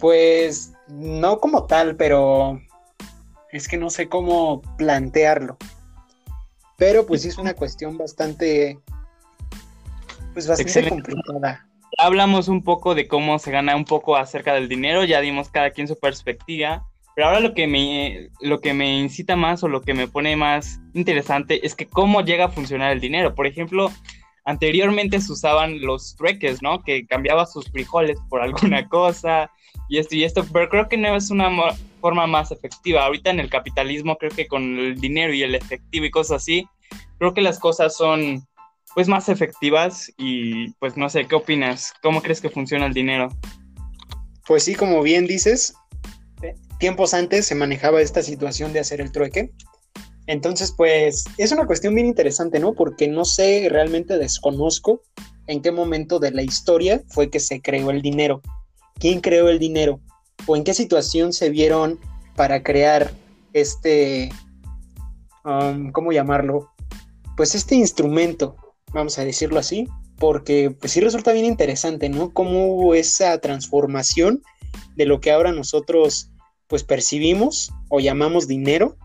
Pues 0.00 0.72
no 0.88 1.38
como 1.38 1.66
tal, 1.66 1.94
pero 1.94 2.60
es 3.52 3.68
que 3.68 3.76
no 3.76 3.88
sé 3.88 4.08
cómo 4.08 4.62
plantearlo. 4.76 5.58
Pero 6.76 7.06
pues 7.06 7.22
sí 7.22 7.28
es 7.28 7.38
una 7.38 7.54
cuestión 7.54 7.96
bastante 7.96 8.80
pues 10.36 10.46
bastante 10.46 10.90
complicada. 10.90 11.66
Hablamos 11.96 12.48
un 12.48 12.62
poco 12.62 12.94
de 12.94 13.08
cómo 13.08 13.38
se 13.38 13.50
gana 13.50 13.74
un 13.74 13.86
poco 13.86 14.16
acerca 14.16 14.52
del 14.52 14.68
dinero, 14.68 15.02
ya 15.02 15.22
dimos 15.22 15.48
cada 15.48 15.70
quien 15.70 15.88
su 15.88 15.98
perspectiva, 15.98 16.86
pero 17.14 17.28
ahora 17.28 17.40
lo 17.40 17.54
que 17.54 17.66
me 17.66 18.28
lo 18.42 18.60
que 18.60 18.74
me 18.74 18.98
incita 18.98 19.34
más 19.34 19.64
o 19.64 19.68
lo 19.68 19.80
que 19.80 19.94
me 19.94 20.08
pone 20.08 20.36
más 20.36 20.78
interesante 20.92 21.66
es 21.66 21.74
que 21.74 21.86
cómo 21.86 22.20
llega 22.20 22.44
a 22.44 22.48
funcionar 22.50 22.92
el 22.92 23.00
dinero. 23.00 23.34
Por 23.34 23.46
ejemplo, 23.46 23.90
anteriormente 24.44 25.22
se 25.22 25.32
usaban 25.32 25.80
los 25.80 26.16
trueques, 26.16 26.60
¿no? 26.60 26.82
Que 26.82 27.06
cambiaba 27.06 27.46
sus 27.46 27.70
frijoles 27.70 28.18
por 28.28 28.42
alguna 28.42 28.86
cosa 28.90 29.50
y 29.88 29.96
esto 29.96 30.16
y 30.16 30.24
esto, 30.24 30.44
pero 30.52 30.68
creo 30.68 30.86
que 30.90 30.98
no 30.98 31.16
es 31.16 31.30
una 31.30 31.48
forma 32.02 32.26
más 32.26 32.52
efectiva. 32.52 33.06
Ahorita 33.06 33.30
en 33.30 33.40
el 33.40 33.48
capitalismo 33.48 34.18
creo 34.18 34.32
que 34.32 34.48
con 34.48 34.78
el 34.78 35.00
dinero 35.00 35.32
y 35.32 35.42
el 35.42 35.54
efectivo 35.54 36.04
y 36.04 36.10
cosas 36.10 36.42
así, 36.42 36.68
creo 37.18 37.32
que 37.32 37.40
las 37.40 37.58
cosas 37.58 37.96
son 37.96 38.46
pues 38.96 39.08
más 39.08 39.28
efectivas 39.28 40.10
y 40.16 40.70
pues 40.78 40.96
no 40.96 41.10
sé, 41.10 41.26
¿qué 41.26 41.34
opinas? 41.34 41.92
¿Cómo 42.02 42.22
crees 42.22 42.40
que 42.40 42.48
funciona 42.48 42.86
el 42.86 42.94
dinero? 42.94 43.28
Pues 44.46 44.62
sí, 44.62 44.74
como 44.74 45.02
bien 45.02 45.26
dices, 45.26 45.74
tiempos 46.78 47.12
antes 47.12 47.44
se 47.44 47.54
manejaba 47.54 48.00
esta 48.00 48.22
situación 48.22 48.72
de 48.72 48.80
hacer 48.80 49.02
el 49.02 49.12
trueque. 49.12 49.52
Entonces, 50.26 50.72
pues 50.74 51.24
es 51.36 51.52
una 51.52 51.66
cuestión 51.66 51.94
bien 51.94 52.06
interesante, 52.06 52.58
¿no? 52.58 52.72
Porque 52.72 53.06
no 53.06 53.26
sé, 53.26 53.68
realmente 53.70 54.16
desconozco 54.16 55.02
en 55.46 55.60
qué 55.60 55.72
momento 55.72 56.18
de 56.18 56.30
la 56.30 56.40
historia 56.40 57.02
fue 57.08 57.28
que 57.28 57.38
se 57.38 57.60
creó 57.60 57.90
el 57.90 58.00
dinero. 58.00 58.40
¿Quién 58.94 59.20
creó 59.20 59.50
el 59.50 59.58
dinero? 59.58 60.00
¿O 60.46 60.56
en 60.56 60.64
qué 60.64 60.72
situación 60.72 61.34
se 61.34 61.50
vieron 61.50 62.00
para 62.34 62.62
crear 62.62 63.12
este, 63.52 64.30
um, 65.44 65.92
¿cómo 65.92 66.12
llamarlo? 66.12 66.70
Pues 67.36 67.54
este 67.54 67.74
instrumento 67.74 68.56
vamos 68.96 69.18
a 69.18 69.24
decirlo 69.24 69.58
así, 69.58 69.86
porque 70.18 70.70
pues 70.70 70.92
sí 70.92 71.00
resulta 71.00 71.32
bien 71.32 71.44
interesante, 71.44 72.08
¿no? 72.08 72.32
Cómo 72.32 72.66
hubo 72.66 72.94
esa 72.94 73.38
transformación 73.38 74.42
de 74.96 75.06
lo 75.06 75.20
que 75.20 75.30
ahora 75.30 75.52
nosotros 75.52 76.30
pues 76.66 76.82
percibimos 76.82 77.72
o 77.88 78.00
llamamos 78.00 78.48
dinero 78.48 78.96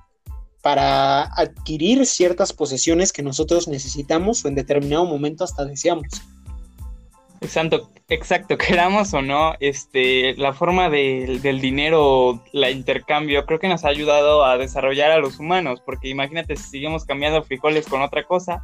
para 0.61 1.23
adquirir 1.23 2.05
ciertas 2.05 2.53
posesiones 2.53 3.11
que 3.11 3.23
nosotros 3.23 3.67
necesitamos 3.67 4.45
o 4.45 4.47
en 4.47 4.55
determinado 4.55 5.05
momento 5.05 5.43
hasta 5.43 5.65
deseamos. 5.65 6.05
Exacto, 7.41 7.89
exacto, 8.07 8.57
queramos 8.59 9.13
o 9.15 9.21
no, 9.21 9.55
este, 9.59 10.35
la 10.35 10.53
forma 10.53 10.89
del 10.89 11.59
dinero, 11.59 12.43
la 12.53 12.69
intercambio, 12.69 13.45
creo 13.47 13.59
que 13.59 13.67
nos 13.67 13.83
ha 13.83 13.89
ayudado 13.89 14.45
a 14.45 14.57
desarrollar 14.59 15.11
a 15.11 15.17
los 15.17 15.39
humanos, 15.39 15.81
porque 15.83 16.07
imagínate 16.07 16.55
si 16.55 16.69
seguimos 16.69 17.03
cambiando 17.03 17.41
frijoles 17.43 17.87
con 17.87 18.03
otra 18.03 18.23
cosa, 18.25 18.63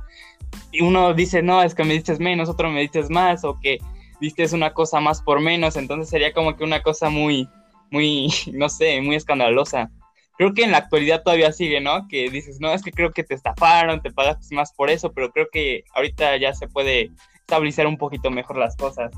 y 0.71 0.81
uno 0.83 1.15
dice, 1.15 1.41
no, 1.41 1.63
es 1.63 1.73
que 1.73 1.83
me 1.83 1.95
dices 1.95 2.19
menos, 2.19 2.49
otro 2.49 2.69
me 2.69 2.81
dices 2.81 3.09
más, 3.09 3.43
o 3.43 3.59
que 3.59 3.79
diste 4.21 4.45
una 4.53 4.73
cosa 4.73 4.99
más 4.99 5.23
por 5.23 5.39
menos, 5.39 5.75
entonces 5.75 6.09
sería 6.09 6.31
como 6.31 6.55
que 6.55 6.63
una 6.63 6.83
cosa 6.83 7.09
muy, 7.09 7.49
muy, 7.89 8.27
no 8.53 8.69
sé, 8.69 9.01
muy 9.01 9.15
escandalosa. 9.15 9.89
Creo 10.37 10.53
que 10.53 10.63
en 10.63 10.71
la 10.71 10.77
actualidad 10.77 11.23
todavía 11.23 11.51
sigue, 11.51 11.81
¿no? 11.81 12.07
Que 12.07 12.29
dices, 12.29 12.59
no, 12.59 12.71
es 12.71 12.83
que 12.83 12.91
creo 12.91 13.11
que 13.11 13.23
te 13.23 13.33
estafaron, 13.33 14.03
te 14.03 14.11
pagaste 14.11 14.53
más 14.53 14.71
por 14.71 14.91
eso, 14.91 15.11
pero 15.11 15.31
creo 15.31 15.47
que 15.51 15.83
ahorita 15.95 16.37
ya 16.37 16.53
se 16.53 16.67
puede 16.67 17.09
estabilizar 17.47 17.87
un 17.87 17.97
poquito 17.97 18.29
mejor 18.29 18.57
las 18.57 18.75
cosas. 18.75 19.09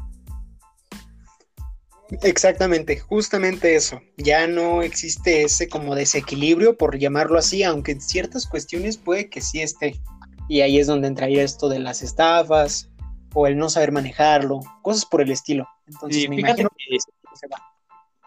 Exactamente, 2.21 3.00
justamente 3.00 3.75
eso. 3.75 4.01
Ya 4.17 4.45
no 4.45 4.83
existe 4.83 5.41
ese 5.41 5.67
como 5.67 5.95
desequilibrio, 5.95 6.77
por 6.77 7.00
llamarlo 7.00 7.39
así, 7.39 7.63
aunque 7.63 7.93
en 7.93 8.01
ciertas 8.01 8.48
cuestiones 8.48 8.98
puede 8.98 9.29
que 9.29 9.41
sí 9.41 9.62
esté. 9.62 10.00
Y 10.48 10.62
ahí 10.62 10.77
es 10.77 10.86
donde 10.86 11.07
entraría 11.07 11.43
esto 11.43 11.69
de 11.69 11.79
las 11.79 12.03
estafas 12.03 12.91
o 13.33 13.48
el 13.48 13.57
no 13.57 13.67
saber 13.67 13.91
manejarlo, 13.91 14.59
cosas 14.83 15.05
por 15.05 15.21
el 15.21 15.31
estilo. 15.31 15.67
Entonces 15.88 16.29
me 16.29 16.39
imagino 16.39 16.69
que, 16.69 16.98
se 17.00 17.48
va. 17.48 17.57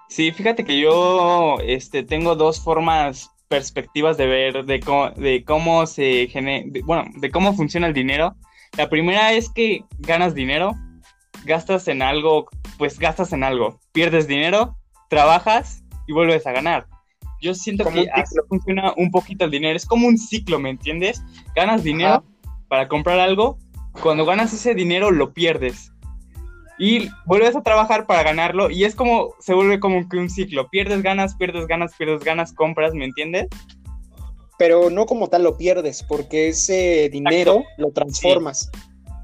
Sí, 0.08 0.32
fíjate 0.32 0.64
que 0.64 0.80
yo 0.80 1.58
este, 1.64 2.02
tengo 2.02 2.34
dos 2.34 2.60
formas, 2.60 3.30
perspectivas 3.46 4.16
de 4.16 4.26
ver 4.26 4.64
de 4.64 4.80
cómo, 4.80 5.10
de 5.10 5.44
cómo 5.44 5.86
se 5.86 6.26
genera, 6.28 6.66
bueno, 6.84 7.04
de 7.16 7.30
cómo 7.30 7.54
funciona 7.54 7.86
el 7.86 7.94
dinero 7.94 8.34
la 8.76 8.88
primera 8.88 9.32
es 9.32 9.50
que 9.50 9.84
ganas 9.98 10.34
dinero, 10.34 10.74
gastas 11.44 11.88
en 11.88 12.02
algo, 12.02 12.48
pues 12.78 12.98
gastas 12.98 13.32
en 13.32 13.44
algo, 13.44 13.78
pierdes 13.92 14.26
dinero, 14.26 14.76
trabajas 15.08 15.84
y 16.06 16.12
vuelves 16.12 16.46
a 16.46 16.52
ganar. 16.52 16.86
Yo 17.40 17.54
siento 17.54 17.84
que 17.90 18.08
así 18.14 18.36
funciona 18.48 18.92
un 18.96 19.10
poquito 19.10 19.44
el 19.44 19.50
dinero, 19.50 19.76
es 19.76 19.84
como 19.84 20.06
un 20.06 20.16
ciclo, 20.16 20.58
¿me 20.58 20.70
entiendes? 20.70 21.22
Ganas 21.56 21.82
dinero 21.82 22.24
para 22.68 22.88
comprar 22.88 23.18
algo, 23.18 23.58
cuando 24.00 24.24
ganas 24.24 24.52
ese 24.52 24.74
dinero 24.74 25.10
lo 25.10 25.32
pierdes. 25.34 25.92
Y 26.78 27.10
vuelves 27.26 27.54
a 27.54 27.62
trabajar 27.62 28.06
para 28.06 28.22
ganarlo 28.22 28.70
y 28.70 28.84
es 28.84 28.94
como, 28.94 29.34
se 29.40 29.54
vuelve 29.54 29.78
como 29.78 30.08
que 30.08 30.16
un 30.16 30.30
ciclo. 30.30 30.68
Pierdes, 30.70 31.02
ganas, 31.02 31.36
pierdes, 31.36 31.66
ganas, 31.66 31.94
pierdes, 31.96 32.24
ganas, 32.24 32.52
compras, 32.54 32.94
¿me 32.94 33.04
entiendes? 33.04 33.48
Pero 34.58 34.90
no 34.90 35.06
como 35.06 35.28
tal 35.28 35.42
lo 35.42 35.56
pierdes, 35.56 36.02
porque 36.02 36.48
ese 36.48 37.08
dinero 37.10 37.64
lo 37.78 37.90
transformas. 37.90 38.70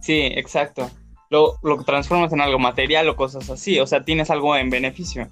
Sí, 0.00 0.20
exacto. 0.22 0.90
Lo, 1.30 1.58
lo, 1.62 1.82
transformas 1.84 2.32
en 2.32 2.40
algo 2.40 2.58
material 2.58 3.08
o 3.08 3.16
cosas 3.16 3.50
así, 3.50 3.78
o 3.80 3.86
sea, 3.86 4.04
tienes 4.04 4.30
algo 4.30 4.56
en 4.56 4.70
beneficio. 4.70 5.28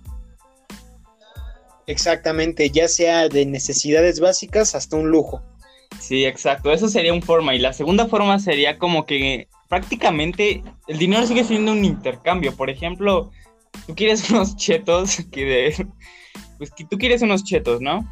Exactamente, 1.87 2.71
ya 2.71 2.89
sea 2.89 3.29
de 3.29 3.47
necesidades 3.47 4.21
básicas 4.21 4.75
hasta 4.75 4.97
un 4.97 5.11
lujo. 5.11 5.43
Sí, 6.01 6.25
exacto, 6.25 6.73
eso 6.73 6.89
sería 6.89 7.13
un 7.13 7.23
forma. 7.23 7.55
Y 7.55 7.59
la 7.59 7.73
segunda 7.73 8.07
forma 8.07 8.39
sería 8.39 8.79
como 8.79 9.07
que 9.07 9.49
prácticamente 9.69 10.63
el 10.89 10.99
dinero 10.99 11.27
sigue 11.27 11.45
siendo 11.45 11.73
un 11.73 11.85
intercambio. 11.85 12.55
Por 12.55 12.71
ejemplo, 12.71 13.31
tú 13.87 13.95
quieres 13.95 14.29
unos 14.31 14.57
chetos 14.57 15.19
que 15.31 15.45
de... 15.45 15.87
Pues 16.59 16.71
que 16.71 16.85
tú 16.85 16.97
quieres 16.97 17.23
unos 17.23 17.45
chetos, 17.45 17.81
¿no? 17.81 18.11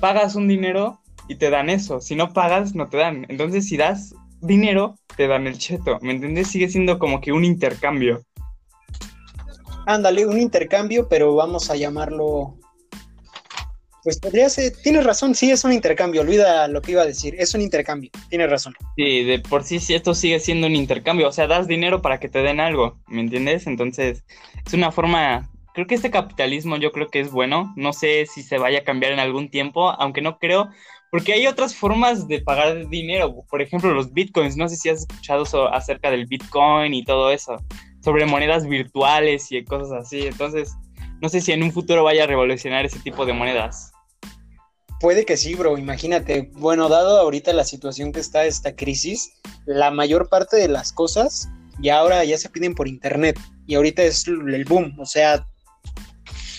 Pagas 0.00 0.34
un 0.34 0.48
dinero 0.48 1.00
y 1.28 1.36
te 1.36 1.50
dan 1.50 1.70
eso. 1.70 2.00
Si 2.00 2.14
no 2.14 2.32
pagas, 2.32 2.74
no 2.74 2.88
te 2.88 2.96
dan. 2.96 3.26
Entonces, 3.28 3.66
si 3.66 3.76
das 3.76 4.14
dinero, 4.40 4.96
te 5.16 5.26
dan 5.26 5.46
el 5.46 5.58
cheto. 5.58 5.98
¿Me 6.00 6.12
entiendes? 6.12 6.48
Sigue 6.48 6.68
siendo 6.68 6.98
como 6.98 7.20
que 7.20 7.32
un 7.32 7.44
intercambio. 7.44 8.22
Ándale, 9.86 10.26
un 10.26 10.38
intercambio, 10.38 11.08
pero 11.08 11.34
vamos 11.34 11.70
a 11.70 11.76
llamarlo. 11.76 12.56
Pues 14.04 14.18
podría 14.18 14.48
ser. 14.48 14.72
Tienes 14.82 15.04
razón, 15.04 15.34
sí, 15.34 15.50
es 15.50 15.64
un 15.64 15.72
intercambio. 15.72 16.22
Olvida 16.22 16.68
lo 16.68 16.80
que 16.80 16.92
iba 16.92 17.02
a 17.02 17.06
decir. 17.06 17.34
Es 17.38 17.54
un 17.54 17.60
intercambio. 17.60 18.10
Tienes 18.28 18.48
razón. 18.48 18.74
Sí, 18.96 19.24
de 19.24 19.38
por 19.40 19.64
sí, 19.64 19.80
sí, 19.80 19.94
esto 19.94 20.14
sigue 20.14 20.40
siendo 20.40 20.66
un 20.66 20.76
intercambio. 20.76 21.28
O 21.28 21.32
sea, 21.32 21.46
das 21.46 21.66
dinero 21.66 22.00
para 22.00 22.20
que 22.20 22.28
te 22.28 22.40
den 22.40 22.60
algo. 22.60 22.98
¿Me 23.08 23.20
entiendes? 23.20 23.66
Entonces, 23.66 24.24
es 24.66 24.72
una 24.72 24.92
forma 24.92 25.50
creo 25.78 25.86
que 25.86 25.94
este 25.94 26.10
capitalismo 26.10 26.76
yo 26.76 26.90
creo 26.90 27.06
que 27.06 27.20
es 27.20 27.30
bueno. 27.30 27.72
No 27.76 27.92
sé 27.92 28.26
si 28.26 28.42
se 28.42 28.58
vaya 28.58 28.80
a 28.80 28.82
cambiar 28.82 29.12
en 29.12 29.20
algún 29.20 29.48
tiempo, 29.48 29.90
aunque 29.90 30.20
no 30.20 30.40
creo, 30.40 30.70
porque 31.12 31.34
hay 31.34 31.46
otras 31.46 31.76
formas 31.76 32.26
de 32.26 32.40
pagar 32.40 32.88
dinero. 32.88 33.44
Por 33.48 33.62
ejemplo, 33.62 33.94
los 33.94 34.12
bitcoins. 34.12 34.56
No 34.56 34.68
sé 34.68 34.74
si 34.74 34.88
has 34.88 35.02
escuchado 35.02 35.44
acerca 35.72 36.10
del 36.10 36.26
bitcoin 36.26 36.94
y 36.94 37.04
todo 37.04 37.30
eso, 37.30 37.58
sobre 38.02 38.26
monedas 38.26 38.66
virtuales 38.66 39.52
y 39.52 39.64
cosas 39.64 39.92
así. 39.92 40.26
Entonces, 40.26 40.74
no 41.22 41.28
sé 41.28 41.40
si 41.40 41.52
en 41.52 41.62
un 41.62 41.70
futuro 41.70 42.02
vaya 42.02 42.24
a 42.24 42.26
revolucionar 42.26 42.84
ese 42.84 42.98
tipo 42.98 43.24
de 43.24 43.34
monedas. 43.34 43.92
Puede 44.98 45.24
que 45.24 45.36
sí, 45.36 45.54
bro, 45.54 45.78
imagínate. 45.78 46.50
Bueno, 46.54 46.88
dado 46.88 47.20
ahorita 47.20 47.52
la 47.52 47.62
situación 47.62 48.10
que 48.10 48.18
está 48.18 48.46
esta 48.46 48.74
crisis, 48.74 49.32
la 49.64 49.92
mayor 49.92 50.28
parte 50.28 50.56
de 50.56 50.66
las 50.66 50.92
cosas 50.92 51.48
ya 51.80 52.00
ahora 52.00 52.24
ya 52.24 52.36
se 52.36 52.48
piden 52.48 52.74
por 52.74 52.88
internet 52.88 53.38
y 53.68 53.76
ahorita 53.76 54.02
es 54.02 54.26
el 54.26 54.64
boom, 54.64 54.96
o 54.98 55.06
sea, 55.06 55.46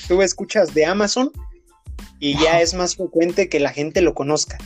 tú 0.10 0.24
escuchas 0.24 0.74
de 0.74 0.86
Amazon 0.86 1.32
y 2.20 2.38
ya 2.38 2.62
es 2.62 2.74
más 2.74 2.96
frecuente 2.96 3.48
que 3.48 3.60
la 3.60 3.70
gente 3.70 4.02
lo 4.02 4.16
conozca. 4.16 4.58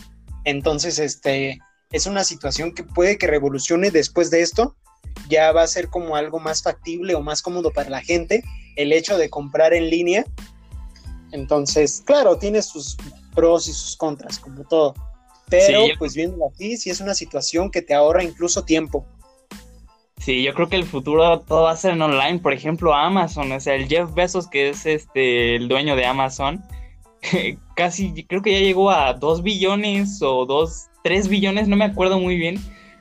Entonces, 0.44 0.98
este, 0.98 1.60
es 1.92 2.06
una 2.06 2.24
situación 2.24 2.74
que 2.74 2.82
puede 2.82 3.18
que 3.18 3.26
revolucione 3.26 3.90
después 3.90 4.30
de 4.30 4.40
esto. 4.40 4.74
Ya 5.28 5.52
va 5.52 5.62
a 5.62 5.66
ser 5.66 5.88
como 5.88 6.16
algo 6.16 6.40
más 6.40 6.62
factible 6.62 7.14
o 7.14 7.20
más 7.20 7.42
cómodo 7.42 7.70
para 7.70 7.90
la 7.90 8.00
gente 8.00 8.42
el 8.76 8.92
hecho 8.92 9.18
de 9.18 9.28
comprar 9.28 9.74
en 9.74 9.90
línea. 9.90 10.24
Entonces, 11.30 12.02
claro, 12.04 12.38
tiene 12.38 12.62
sus 12.62 12.96
pros 13.34 13.68
y 13.68 13.72
sus 13.74 13.96
contras, 13.98 14.38
como 14.38 14.64
todo. 14.64 14.94
Pero, 15.50 15.82
pues 15.98 16.14
viendo 16.14 16.38
así, 16.48 16.78
sí 16.78 16.88
es 16.88 17.00
una 17.00 17.14
situación 17.14 17.70
que 17.70 17.82
te 17.82 17.92
ahorra 17.92 18.24
incluso 18.24 18.64
tiempo. 18.64 19.06
Sí, 20.24 20.42
yo 20.42 20.54
creo 20.54 20.70
que 20.70 20.76
el 20.76 20.84
futuro 20.84 21.40
todo 21.40 21.64
va 21.64 21.72
a 21.72 21.76
ser 21.76 21.92
en 21.92 22.00
online. 22.00 22.38
Por 22.38 22.54
ejemplo, 22.54 22.94
Amazon, 22.94 23.52
o 23.52 23.60
sea, 23.60 23.74
el 23.74 23.86
Jeff 23.88 24.14
Bezos, 24.14 24.48
que 24.48 24.70
es 24.70 24.86
este 24.86 25.54
el 25.54 25.68
dueño 25.68 25.96
de 25.96 26.06
Amazon, 26.06 26.64
casi 27.76 28.24
creo 28.24 28.40
que 28.40 28.52
ya 28.52 28.60
llegó 28.60 28.90
a 28.90 29.12
2 29.12 29.42
billones 29.42 30.22
o 30.22 30.46
2, 30.46 30.86
3 31.02 31.28
billones, 31.28 31.68
no 31.68 31.76
me 31.76 31.84
acuerdo 31.84 32.18
muy 32.18 32.38
bien, 32.38 32.58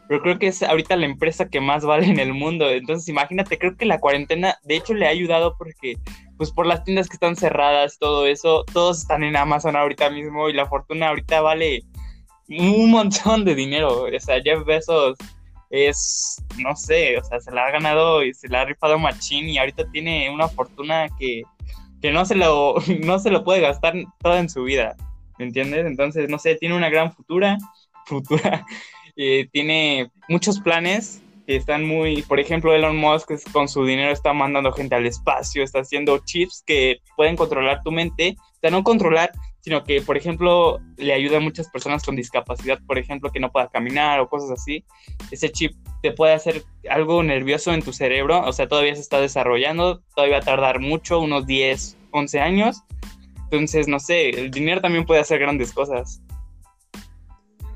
pero 0.10 0.22
creo 0.22 0.38
que 0.38 0.48
es 0.48 0.64
ahorita 0.64 0.98
la 0.98 1.06
empresa 1.06 1.48
que 1.48 1.62
más 1.62 1.86
vale 1.86 2.08
en 2.08 2.20
el 2.20 2.34
mundo. 2.34 2.70
Entonces, 2.70 3.08
imagínate, 3.08 3.58
creo 3.58 3.78
que 3.78 3.86
la 3.86 4.02
cuarentena, 4.02 4.58
de 4.66 4.76
hecho, 4.76 4.94
le 4.94 5.08
ha 5.08 5.12
ayudado 5.12 5.56
porque, 5.58 5.96
pues, 6.36 6.52
por 6.52 6.66
las 6.66 6.84
tiendas 6.84 7.08
que 7.08 7.16
están 7.16 7.38
cerradas, 7.38 8.00
todo 8.00 8.28
eso, 8.28 8.66
todos 8.74 9.00
están 9.00 9.24
en 9.24 9.38
Amazon 9.38 9.78
ahorita 9.78 10.10
mismo 10.10 10.50
y 10.50 10.54
la 10.54 10.66
fortuna 10.66 11.08
ahorita 11.08 11.40
vale 11.40 11.86
un 12.50 12.92
montón 12.92 13.46
de 13.46 13.56
dinero. 13.56 14.04
O 14.04 14.20
sea, 14.20 14.42
Jeff 14.42 14.66
Bezos 14.66 15.16
es, 15.74 16.38
no 16.60 16.76
sé, 16.76 17.18
o 17.18 17.24
sea, 17.24 17.40
se 17.40 17.52
la 17.52 17.66
ha 17.66 17.72
ganado 17.72 18.24
y 18.24 18.32
se 18.36 18.48
la 18.48 18.62
ha 18.62 18.66
rifado 18.66 19.00
Machín 19.00 19.50
y 19.50 19.58
ahorita 19.58 19.90
tiene 19.90 20.30
una 20.30 20.48
fortuna 20.48 21.08
que, 21.18 21.42
no, 22.12 22.26
se 22.26 22.36
lo, 22.36 22.76
no 23.04 23.18
se 23.18 23.32
lo 23.32 23.44
puede 23.44 23.62
gastar 23.62 23.96
toda 24.20 24.40
en 24.40 24.50
su 24.50 24.64
vida, 24.64 24.96
¿me 25.40 25.46
entiendes? 25.46 25.88
Entonces, 25.88 26.30
no 26.30 26.38
sé, 26.38 26.56
tiene 26.56 26.76
una 26.76 26.92
gran 26.92 27.12
futura, 27.12 27.58
futura, 28.06 28.64
eh, 29.16 29.48
tiene 29.52 30.12
muchos 30.30 30.60
planes 30.60 31.24
que 31.48 31.56
están 31.56 31.84
muy, 31.84 32.22
por 32.22 32.40
ejemplo, 32.40 32.74
Elon 32.74 32.96
Musk 32.96 33.32
con 33.52 33.68
su 33.68 33.84
dinero 33.84 34.12
está 34.12 34.32
mandando 34.32 34.72
gente 34.74 34.94
al 34.94 35.08
espacio, 35.08 35.64
está 35.64 35.80
haciendo 35.80 36.20
chips 36.20 36.64
que 36.68 37.00
pueden 37.18 37.36
controlar 37.36 37.82
tu 37.84 37.92
mente, 37.92 38.36
o 38.38 38.60
sea, 38.62 38.70
no 38.70 38.84
controlar, 38.84 39.32
sino 39.64 39.86
que, 39.86 40.02
por 40.02 40.18
ejemplo, 40.18 40.82
le 40.98 41.14
ayuda 41.14 41.38
a 41.38 41.40
muchas 41.40 41.70
personas 41.70 42.04
con 42.04 42.18
discapacidad, 42.18 42.80
por 42.86 42.98
ejemplo, 42.98 43.32
que 43.32 43.40
no 43.40 43.50
pueda 43.50 43.70
caminar 43.70 44.20
o 44.20 44.28
cosas 44.28 44.52
así. 44.52 44.84
Ese 45.32 45.50
chip 45.54 45.74
te 46.02 46.12
puede 46.12 46.34
hacer 46.34 46.64
algo 46.90 47.24
nervioso 47.24 47.74
en 47.74 47.82
tu 47.82 47.94
cerebro, 47.94 48.42
o 48.46 48.52
sea, 48.52 48.68
todavía 48.68 48.94
se 48.94 49.00
está 49.00 49.22
desarrollando, 49.22 50.02
todavía 50.16 50.40
va 50.40 50.42
a 50.42 50.46
tardar 50.46 50.82
mucho, 50.82 51.22
unos 51.22 51.48
10, 51.48 51.98
11 52.12 52.40
años. 52.42 52.84
Entonces, 53.46 53.88
no 53.88 54.02
sé, 54.02 54.32
el 54.32 54.52
dinero 54.52 54.82
también 54.82 55.06
puede 55.06 55.22
hacer 55.22 55.40
grandes 55.40 55.72
cosas. 55.72 56.22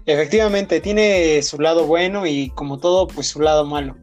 Efectivamente, 0.05 0.81
tiene 0.81 1.41
su 1.41 1.57
lado 1.57 1.85
bueno 1.85 2.25
y 2.25 2.49
como 2.49 2.79
todo, 2.79 3.07
pues 3.07 3.27
su 3.29 3.39
lado 3.39 3.65
malo. 3.65 3.95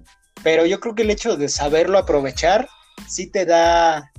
Pero 0.43 0.65
yo 0.65 0.81
creo 0.81 0.95
que 0.95 1.03
el 1.03 1.11
hecho 1.11 1.37
de 1.37 1.51
saberlo 1.51 1.99
aprovechar 1.99 2.67
sí 3.07 3.31
te 3.31 3.45
da, 3.45 4.11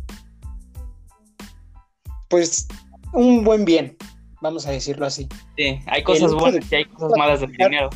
pues 2.29 2.67
un 3.15 3.43
buen 3.43 3.65
bien, 3.65 3.97
vamos 4.41 4.67
a 4.67 4.71
decirlo 4.71 5.05
así. 5.05 5.27
Sí, 5.57 5.79
hay 5.87 6.03
cosas 6.03 6.33
buenas 6.33 6.71
y 6.71 6.75
hay 6.75 6.85
cosas 6.85 7.11
malas 7.17 7.41
del 7.41 7.51
dinero. 7.51 7.89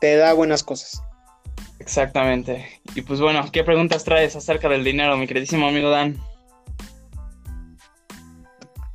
Te 0.00 0.16
da 0.16 0.32
buenas 0.32 0.62
cosas. 0.62 1.02
Exactamente. 1.78 2.66
Y 2.94 3.02
pues 3.02 3.20
bueno, 3.20 3.44
¿qué 3.50 3.64
preguntas 3.64 4.04
traes 4.04 4.36
acerca 4.36 4.68
del 4.68 4.84
dinero, 4.84 5.16
mi 5.16 5.26
queridísimo 5.26 5.66
amigo 5.66 5.90
Dan? 5.90 6.20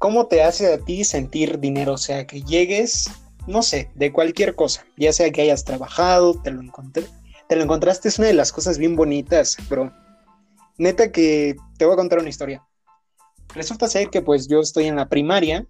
¿cómo 0.05 0.27
te 0.27 0.43
hace 0.43 0.71
a 0.71 0.77
ti 0.77 1.03
sentir 1.03 1.59
dinero? 1.59 1.93
O 1.93 1.97
sea, 1.97 2.27
que 2.27 2.43
llegues, 2.43 3.09
no 3.47 3.63
sé, 3.63 3.89
de 3.95 4.11
cualquier 4.11 4.53
cosa, 4.53 4.85
ya 4.97 5.11
sea 5.11 5.31
que 5.31 5.41
hayas 5.41 5.65
trabajado, 5.65 6.39
te 6.43 6.51
lo 6.51 6.61
encontré, 6.61 7.05
te 7.49 7.55
lo 7.55 7.63
encontraste, 7.63 8.09
es 8.09 8.19
una 8.19 8.27
de 8.27 8.35
las 8.35 8.51
cosas 8.51 8.77
bien 8.77 8.95
bonitas, 8.95 9.57
bro. 9.67 9.91
Neta 10.77 11.11
que 11.11 11.55
te 11.79 11.85
voy 11.85 11.93
a 11.93 11.97
contar 11.97 12.19
una 12.19 12.29
historia. 12.29 12.63
Resulta 13.55 13.87
ser 13.87 14.09
que 14.09 14.21
pues 14.21 14.47
yo 14.47 14.59
estoy 14.59 14.85
en 14.85 14.97
la 14.97 15.07
primaria 15.07 15.65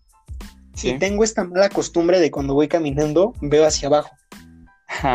y 0.82 0.98
tengo 0.98 1.24
esta 1.24 1.44
mala 1.44 1.70
costumbre 1.70 2.20
de 2.20 2.32
cuando 2.32 2.54
voy 2.54 2.68
caminando 2.68 3.34
veo 3.42 3.66
hacia 3.66 3.88
abajo. 3.88 4.12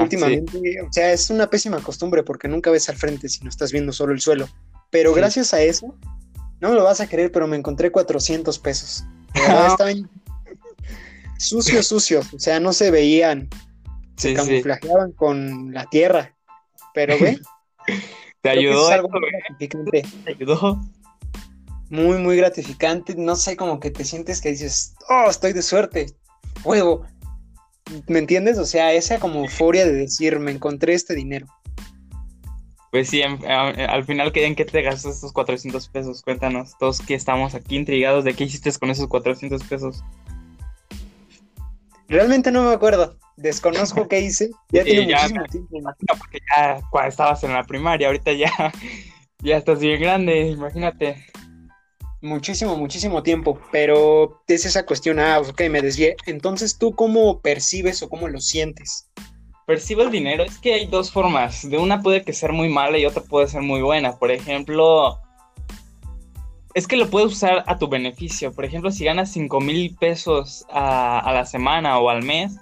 Últimamente, 0.01 0.59
o 0.87 0.93
sea, 0.93 1.13
es 1.13 1.31
una 1.31 1.49
pésima 1.49 1.79
costumbre 1.79 2.23
porque 2.23 2.49
nunca 2.49 2.71
ves 2.71 2.89
al 2.89 2.97
frente 2.97 3.29
si 3.29 3.43
no 3.43 3.51
estás 3.51 3.73
viendo 3.73 3.93
solo 3.93 4.13
el 4.13 4.21
suelo. 4.21 4.49
Pero 4.91 5.13
gracias 5.15 5.53
a 5.55 5.61
eso, 5.61 5.97
no 6.61 6.71
me 6.71 6.75
lo 6.75 6.85
vas 6.85 7.01
a 7.01 7.09
creer, 7.09 7.33
pero 7.33 7.47
me 7.47 7.57
encontré 7.57 7.91
400 7.91 8.59
pesos. 8.59 9.05
estaban 9.35 10.09
sucios, 11.39 11.87
sucios. 11.87 12.33
O 12.35 12.39
sea, 12.39 12.61
no 12.61 12.73
se 12.73 12.91
veían. 12.91 13.49
Se 14.17 14.35
camuflajeaban 14.35 15.13
con 15.13 15.73
la 15.73 15.87
tierra. 15.87 16.37
Pero 16.95 17.19
ve. 17.19 17.41
Te 18.43 18.51
ayudó. 18.51 18.89
Te 19.59 19.69
ayudó. 20.27 20.81
Muy, 21.91 22.19
muy 22.19 22.37
gratificante. 22.37 23.15
No 23.17 23.37
sé, 23.37 23.57
como 23.57 23.81
que 23.81 23.91
te 23.91 24.05
sientes 24.05 24.41
que 24.41 24.51
dices, 24.51 24.95
oh, 25.09 25.29
estoy 25.29 25.53
de 25.53 25.63
suerte. 25.63 26.07
Huevo. 26.65 27.05
¿Me 28.07 28.21
entiendes? 28.21 28.59
O 28.59 28.65
sea, 28.65 28.93
esa 28.93 29.19
como 29.19 29.41
euforia 29.41 29.85
de 29.85 29.93
decir, 29.93 30.39
me 30.39 30.53
encontré 30.53 30.95
este 30.95 31.15
dinero. 31.15 31.47
Pues 32.93 33.09
sí, 33.09 33.23
al 33.23 34.05
final, 34.05 34.33
¿en 34.35 34.57
qué 34.57 34.65
te 34.65 34.83
gastas 34.83 35.19
esos 35.19 35.33
400 35.33 35.89
pesos? 35.89 36.23
Cuéntanos, 36.23 36.77
todos 36.79 37.01
que 37.01 37.15
estamos 37.15 37.55
aquí 37.55 37.77
intrigados 37.77 38.25
de 38.25 38.35
qué 38.35 38.45
hiciste 38.45 38.73
con 38.79 38.91
esos 38.91 39.07
400 39.07 39.63
pesos. 39.65 40.03
Realmente 42.09 42.51
no 42.51 42.65
me 42.65 42.75
acuerdo, 42.75 43.17
desconozco 43.37 44.09
qué 44.09 44.21
hice. 44.21 44.51
Ya 44.71 44.83
tiene 44.85 45.15
muchísimo 45.15 45.45
tiempo. 45.45 45.93
Porque 46.19 46.39
ya 46.51 46.81
cuando 46.91 47.09
estabas 47.09 47.45
en 47.45 47.53
la 47.53 47.63
primaria, 47.63 48.09
ahorita 48.09 48.33
ya, 48.33 48.51
ya 49.39 49.57
estás 49.57 49.79
bien 49.79 50.01
grande, 50.01 50.49
imagínate. 50.49 51.25
Muchísimo, 52.23 52.77
muchísimo 52.77 53.23
tiempo, 53.23 53.59
pero 53.73 54.43
es 54.47 54.67
esa 54.67 54.85
cuestión, 54.85 55.19
ah, 55.19 55.41
ok, 55.41 55.63
me 55.71 55.81
desvié. 55.81 56.17
Entonces, 56.27 56.77
¿tú 56.79 56.95
cómo 56.95 57.41
percibes 57.41 58.03
o 58.03 58.09
cómo 58.09 58.29
lo 58.29 58.41
sientes? 58.41 59.11
percibo 59.71 60.03
el 60.03 60.11
dinero 60.11 60.43
es 60.43 60.59
que 60.59 60.75
hay 60.75 60.87
dos 60.87 61.13
formas. 61.13 61.71
De 61.71 61.79
una 61.79 62.03
puede 62.03 62.25
que 62.25 62.33
ser 62.33 62.51
muy 62.53 62.69
mala 62.69 62.99
y 62.99 63.07
otra 63.07 63.23
puede 63.23 63.47
ser 63.47 63.63
muy 63.63 63.81
buena. 63.81 64.19
Por 64.19 64.33
ejemplo, 64.33 65.21
es 66.75 66.89
que 66.89 66.97
lo 66.97 67.09
puedes 67.09 67.31
usar 67.31 67.63
a 67.69 67.79
tu 67.79 67.87
beneficio. 67.87 68.53
Por 68.53 68.65
ejemplo, 68.65 68.91
si 68.91 69.05
ganas 69.05 69.31
5 69.31 69.61
mil 69.61 69.95
pesos 69.95 70.67
a, 70.73 71.31
la 71.33 71.47
semana 71.47 72.01
o 72.01 72.11
al 72.11 72.25
mes, 72.25 72.57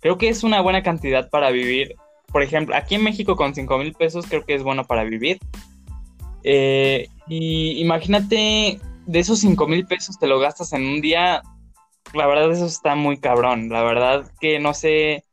creo 0.00 0.18
que 0.18 0.28
es 0.28 0.42
una 0.42 0.60
buena 0.60 0.82
cantidad 0.82 1.30
para 1.30 1.52
vivir. 1.52 1.94
Por 2.32 2.42
ejemplo, 2.42 2.74
aquí 2.74 2.96
en 2.96 3.04
México 3.04 3.36
con 3.36 3.54
5 3.54 3.78
mil 3.78 3.92
pesos 3.92 4.26
creo 4.26 4.44
que 4.44 4.56
es 4.56 4.64
bueno 4.64 4.84
para 4.84 5.04
vivir. 5.04 5.38
Eh, 6.42 7.06
y 7.28 7.80
imagínate, 7.80 8.80
de 9.10 9.18
esos 9.18 9.40
5 9.40 9.66
mil 9.66 9.86
pesos 9.86 10.18
te 10.18 10.26
lo 10.26 10.38
gastas 10.38 10.72
en 10.72 10.86
un 10.86 11.00
día. 11.00 11.42
La 12.14 12.26
verdad, 12.26 12.50
eso 12.50 12.66
está 12.66 12.94
muy 12.94 13.18
cabrón. 13.18 13.68
La 13.68 13.82
verdad 13.82 14.30
que 14.40 14.58
no 14.58 14.74
sé 14.74 15.24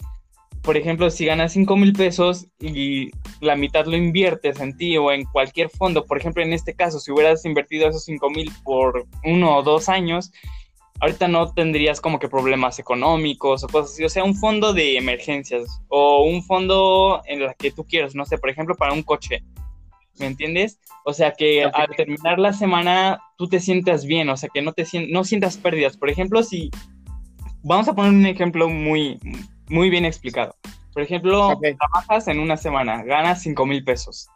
por 0.67 0.75
ejemplo, 0.75 1.09
si 1.09 1.25
ganas 1.25 1.53
5 1.53 1.77
mil 1.77 1.93
pesos 1.93 2.47
y 2.59 3.09
la 3.39 3.55
mitad 3.55 3.85
lo 3.85 3.95
inviertes 3.95 4.59
en 4.59 4.75
ti 4.75 4.97
o 4.97 5.13
en 5.13 5.23
cualquier 5.23 5.69
fondo, 5.69 6.03
por 6.05 6.17
ejemplo, 6.17 6.43
en 6.43 6.51
este 6.51 6.75
caso, 6.75 6.99
si 6.99 7.09
hubieras 7.09 7.45
invertido 7.45 7.87
esos 7.87 8.03
5 8.03 8.29
mil 8.29 8.51
por 8.65 9.07
uno 9.23 9.55
o 9.55 9.63
dos 9.63 9.87
años, 9.87 10.29
ahorita 10.99 11.29
no 11.29 11.53
tendrías 11.53 12.01
como 12.01 12.19
que 12.19 12.27
problemas 12.27 12.79
económicos 12.79 13.63
o 13.63 13.69
cosas 13.69 13.93
así. 13.93 14.03
O 14.03 14.09
sea, 14.09 14.25
un 14.25 14.35
fondo 14.35 14.73
de 14.73 14.97
emergencias 14.97 15.63
o 15.87 16.23
un 16.23 16.43
fondo 16.43 17.21
en 17.27 17.43
el 17.43 17.55
que 17.57 17.71
tú 17.71 17.85
quieras, 17.85 18.13
no 18.13 18.25
sé, 18.25 18.37
por 18.37 18.49
ejemplo, 18.49 18.75
para 18.75 18.91
un 18.91 19.03
coche. 19.03 19.43
¿Me 20.19 20.27
entiendes? 20.27 20.79
O 21.05 21.13
sea, 21.13 21.31
que 21.31 21.63
al 21.63 21.87
terminar 21.95 22.39
la 22.39 22.53
semana 22.53 23.19
tú 23.37 23.47
te 23.47 23.59
sientas 23.59 24.05
bien, 24.05 24.29
o 24.29 24.37
sea, 24.37 24.49
que 24.53 24.61
no, 24.61 24.73
te 24.73 24.85
no 25.09 25.23
sientas 25.23 25.57
pérdidas. 25.57 25.97
Por 25.97 26.09
ejemplo, 26.09 26.43
si... 26.43 26.69
Vamos 27.63 27.87
a 27.87 27.93
poner 27.93 28.11
un 28.11 28.25
ejemplo 28.25 28.69
muy, 28.69 29.19
muy 29.69 29.89
bien 29.89 30.05
explicado. 30.05 30.55
Por 30.93 31.03
ejemplo, 31.03 31.59
trabajas 31.77 32.27
en 32.27 32.39
una 32.39 32.57
semana, 32.57 33.03
ganas 33.03 33.41
5 33.43 33.65
mil 33.65 33.83
pesos. 33.83 34.27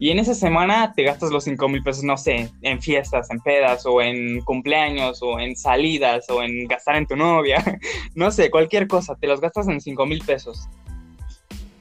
Y 0.00 0.10
en 0.10 0.18
esa 0.18 0.34
semana 0.34 0.92
te 0.94 1.02
gastas 1.02 1.30
los 1.30 1.44
5 1.44 1.68
mil 1.68 1.82
pesos, 1.82 2.04
no 2.04 2.16
sé, 2.16 2.50
en 2.62 2.80
fiestas, 2.80 3.30
en 3.30 3.40
pedas, 3.40 3.84
o 3.84 4.00
en 4.00 4.40
cumpleaños, 4.42 5.20
o 5.22 5.38
en 5.40 5.56
salidas, 5.56 6.28
o 6.30 6.42
en 6.42 6.66
gastar 6.66 6.96
en 6.96 7.06
tu 7.06 7.16
novia. 7.16 7.62
no 8.14 8.30
sé, 8.30 8.50
cualquier 8.50 8.86
cosa, 8.86 9.16
te 9.16 9.26
los 9.26 9.40
gastas 9.40 9.68
en 9.68 9.80
5 9.80 10.06
mil 10.06 10.24
pesos. 10.24 10.68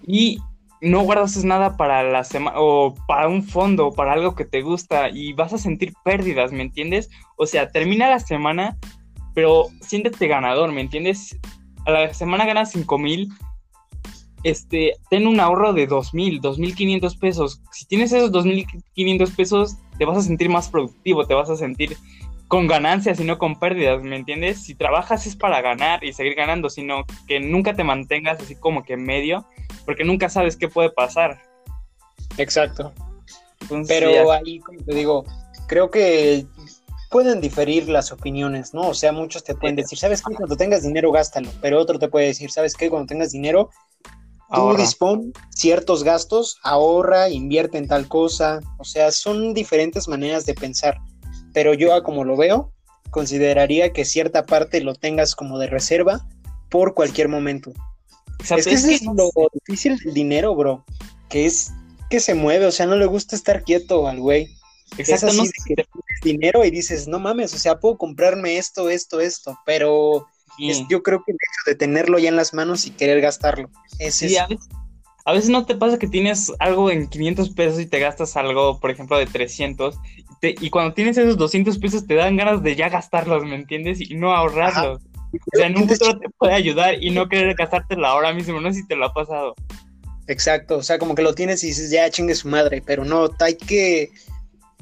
Y 0.06 0.40
no 0.82 1.02
guardas 1.02 1.44
nada 1.44 1.78
para 1.78 2.04
la 2.04 2.24
semana, 2.24 2.58
o 2.60 2.94
para 3.08 3.28
un 3.28 3.44
fondo, 3.44 3.92
para 3.92 4.14
algo 4.14 4.36
que 4.36 4.46
te 4.46 4.62
gusta, 4.62 5.10
y 5.10 5.34
vas 5.34 5.54
a 5.54 5.58
sentir 5.58 5.94
pérdidas, 6.04 6.52
¿me 6.52 6.64
entiendes? 6.64 7.10
O 7.36 7.46
sea, 7.46 7.72
termina 7.72 8.10
la 8.10 8.20
semana, 8.20 8.78
pero 9.34 9.68
siéntete 9.82 10.28
ganador, 10.28 10.72
¿me 10.72 10.82
entiendes? 10.82 11.38
a 11.88 11.92
la 11.92 12.14
semana 12.14 12.46
ganas 12.46 12.72
5 12.72 12.98
mil, 12.98 13.30
este, 14.44 14.94
ten 15.10 15.26
un 15.26 15.40
ahorro 15.40 15.74
de 15.74 15.88
2 15.88 16.14
mil, 16.14 16.42
2 16.42 16.60
mil 16.60 16.76
500 16.76 17.16
pesos. 17.16 17.62
Si 17.72 17.86
tienes 17.86 18.12
esos 18.12 18.32
2 18.32 18.46
mil 18.46 18.68
500 18.94 19.32
pesos, 19.32 19.78
te 19.98 20.06
vas 20.06 20.18
a 20.18 20.22
sentir 20.22 20.50
más 20.50 20.68
productivo, 20.70 21.26
te 21.26 21.34
vas 21.34 21.50
a 21.50 21.56
sentir 21.56 21.98
con 22.48 22.68
ganancias 22.68 23.20
y 23.20 23.24
no 23.24 23.38
con 23.38 23.60
pérdidas, 23.60 24.02
¿me 24.02 24.16
entiendes? 24.16 24.64
Si 24.64 24.76
trabajas 24.76 25.28
es 25.28 25.36
para 25.36 25.62
ganar 25.62 26.04
y 26.04 26.14
seguir 26.14 26.36
ganando, 26.36 26.70
sino 26.70 27.04
que 27.28 27.40
nunca 27.40 27.74
te 27.74 27.84
mantengas 27.84 28.40
así 28.42 28.56
como 28.56 28.84
que 28.84 28.94
en 28.94 29.04
medio, 29.04 29.46
porque 29.86 30.04
nunca 30.04 30.30
sabes 30.30 30.56
qué 30.56 30.70
puede 30.70 30.90
pasar. 30.90 31.42
Exacto. 32.38 32.94
Pero 33.88 34.32
ahí, 34.32 34.60
como 34.60 34.80
te 34.80 34.96
digo, 34.96 35.26
creo 35.68 35.92
que 35.92 36.46
pueden 37.10 37.42
diferir 37.42 37.90
las 37.90 38.12
opiniones, 38.12 38.74
¿no? 38.74 38.90
O 38.90 38.94
sea, 38.94 39.12
muchos 39.12 39.44
te 39.44 39.56
pueden 39.56 39.76
decir, 39.76 39.98
¿sabes 39.98 40.22
qué? 40.22 40.34
Cuando 40.36 40.56
tengas 40.56 40.84
dinero, 40.84 41.12
gástalo. 41.12 41.50
Pero 41.62 41.80
otro 41.80 42.00
te 42.00 42.10
puede 42.10 42.28
decir, 42.28 42.52
¿sabes 42.52 42.76
qué? 42.76 42.90
Cuando 42.90 43.08
tengas 43.08 43.32
dinero, 43.32 43.70
tú 44.54 44.76
dispón 44.76 45.34
ciertos 45.50 46.04
gastos, 46.04 46.58
ahorra, 46.64 47.30
invierte 47.30 47.78
en 47.78 47.88
tal 47.88 48.08
cosa. 48.08 48.60
O 48.78 48.84
sea, 48.84 49.12
son 49.12 49.54
diferentes 49.54 50.08
maneras 50.08 50.46
de 50.46 50.54
pensar. 50.54 50.98
Pero 51.58 51.74
yo, 51.74 52.04
como 52.04 52.24
lo 52.24 52.38
veo, 52.38 52.72
consideraría 53.10 53.92
que 53.92 54.06
cierta 54.06 54.46
parte 54.46 54.80
lo 54.80 54.94
tengas 54.94 55.34
como 55.34 55.58
de 55.58 55.66
reserva 55.66 56.24
por 56.70 56.94
cualquier 56.94 57.30
momento. 57.30 57.74
Es 58.56 58.66
que 58.68 58.76
es, 58.76 59.02
lo 59.02 59.32
difícil 59.66 59.98
del 59.98 60.14
dinero, 60.14 60.54
bro. 60.56 60.86
Que 61.30 61.48
es 61.48 61.72
que 62.12 62.20
se 62.20 62.36
mueve, 62.36 62.68
o 62.68 62.72
sea, 62.72 62.86
no 62.86 62.96
le 62.96 63.08
gusta 63.08 63.36
estar 63.36 63.64
quieto 63.64 64.08
al 64.08 64.20
güey. 64.20 64.56
Exacto, 65.00 65.34
no 65.34 65.46
que 65.66 65.84
dinero 66.22 66.64
y 66.64 66.70
dices, 66.70 67.08
no 67.08 67.18
mames, 67.18 67.56
o 67.56 67.58
sea, 67.58 67.80
puedo 67.80 67.98
comprarme 67.98 68.60
esto, 68.60 68.92
esto, 68.92 69.20
esto, 69.20 69.58
pero 69.66 70.28
yo 70.60 71.02
creo 71.02 71.24
que 71.26 71.32
el 71.32 71.38
hecho 71.38 71.72
de 71.72 71.76
tenerlo 71.76 72.20
ya 72.20 72.30
en 72.30 72.36
las 72.36 72.54
manos 72.54 72.86
y 72.86 72.92
querer 72.92 73.20
gastarlo. 73.20 73.72
Es 73.98 74.14
sí, 74.14 74.38
a, 74.38 74.46
veces, 74.46 74.68
a 75.28 75.34
veces, 75.34 75.50
no 75.50 75.66
te 75.66 75.76
pasa 75.76 76.00
que 76.00 76.08
tienes 76.08 76.54
algo 76.58 76.90
en 76.90 77.10
500 77.10 77.50
pesos 77.50 77.82
y 77.82 77.86
te 77.86 78.00
gastas 78.00 78.38
algo, 78.38 78.80
por 78.80 78.92
ejemplo, 78.92 79.18
de 79.18 79.26
300, 79.26 80.00
y 80.42 80.70
cuando 80.70 80.94
tienes 80.94 81.18
esos 81.18 81.38
200 81.38 81.78
pesos 81.80 82.08
te 82.08 82.16
dan 82.16 82.38
ganas 82.38 82.64
de 82.64 82.78
ya 82.78 82.88
gastarlos, 82.88 83.44
¿me 83.44 83.56
entiendes? 83.56 84.00
Y 84.00 84.16
no 84.16 84.34
ahorrarlos. 84.34 85.02
O 85.34 85.58
sea, 85.58 85.68
en 85.68 85.78
un 85.78 85.90
futuro 85.90 86.18
te 86.18 86.30
puede 86.30 86.54
ayudar 86.54 87.04
y 87.04 87.10
no 87.10 87.28
querer 87.28 87.56
gastártelo 87.56 88.08
ahora 88.08 88.32
mismo, 88.32 88.62
no 88.62 88.72
sé 88.72 88.80
si 88.80 88.88
te 88.88 88.96
lo 88.96 89.08
ha 89.08 89.14
pasado. 89.14 89.54
Exacto, 90.28 90.78
o 90.78 90.84
sea, 90.84 90.98
como 90.98 91.14
que 91.14 91.24
lo 91.24 91.36
tienes 91.36 91.62
y 91.66 91.68
dices, 91.68 91.92
ya 91.92 92.10
chingue 92.10 92.34
su 92.34 92.48
madre, 92.48 92.82
pero 92.86 93.04
no, 93.04 93.30
hay 93.42 93.58
que 93.58 94.12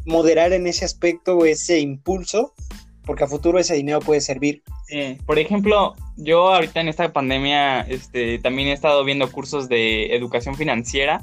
moderar 0.05 0.53
en 0.53 0.67
ese 0.67 0.86
aspecto 0.86 1.43
ese 1.45 1.79
impulso, 1.79 2.53
porque 3.06 3.24
a 3.24 3.28
futuro 3.28 3.60
ese 3.60 3.76
dinero 3.76 4.00
puede 4.00 4.22
servir. 4.22 4.63
por 5.26 5.39
ejemplo, 5.39 5.96
yo 6.18 6.54
ahorita 6.54 6.82
en 6.82 6.89
esta 6.89 7.12
pandemia 7.13 7.82
este, 7.82 8.39
también 8.39 8.70
he 8.70 8.74
estado 8.74 9.04
viendo 9.04 9.32
cursos 9.32 9.70
de 9.70 10.15
educación 10.15 10.56
financiera. 10.56 11.22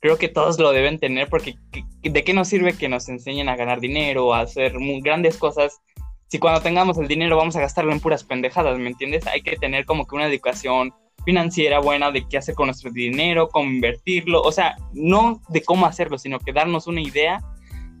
Creo 0.00 0.16
que 0.16 0.28
todos 0.28 0.58
lo 0.58 0.72
deben 0.72 0.98
tener 0.98 1.28
porque 1.28 1.56
¿de 2.02 2.24
qué 2.24 2.32
nos 2.32 2.48
sirve 2.48 2.72
que 2.72 2.88
nos 2.88 3.08
enseñen 3.08 3.48
a 3.48 3.56
ganar 3.56 3.80
dinero, 3.80 4.34
a 4.34 4.40
hacer 4.40 4.74
grandes 5.02 5.36
cosas? 5.36 5.80
Si 6.28 6.38
cuando 6.38 6.62
tengamos 6.62 6.96
el 6.98 7.08
dinero 7.08 7.36
vamos 7.36 7.56
a 7.56 7.60
gastarlo 7.60 7.92
en 7.92 8.00
puras 8.00 8.24
pendejadas, 8.24 8.78
¿me 8.78 8.88
entiendes? 8.88 9.26
Hay 9.26 9.42
que 9.42 9.56
tener 9.56 9.84
como 9.84 10.06
que 10.06 10.14
una 10.14 10.26
educación 10.26 10.94
financiera 11.24 11.80
buena 11.80 12.10
de 12.10 12.26
qué 12.28 12.38
hacer 12.38 12.54
con 12.54 12.66
nuestro 12.66 12.90
dinero, 12.90 13.48
cómo 13.48 13.70
invertirlo, 13.70 14.40
o 14.42 14.52
sea, 14.52 14.76
no 14.92 15.42
de 15.48 15.62
cómo 15.62 15.86
hacerlo, 15.86 16.18
sino 16.18 16.38
que 16.38 16.52
darnos 16.52 16.86
una 16.86 17.02
idea 17.02 17.40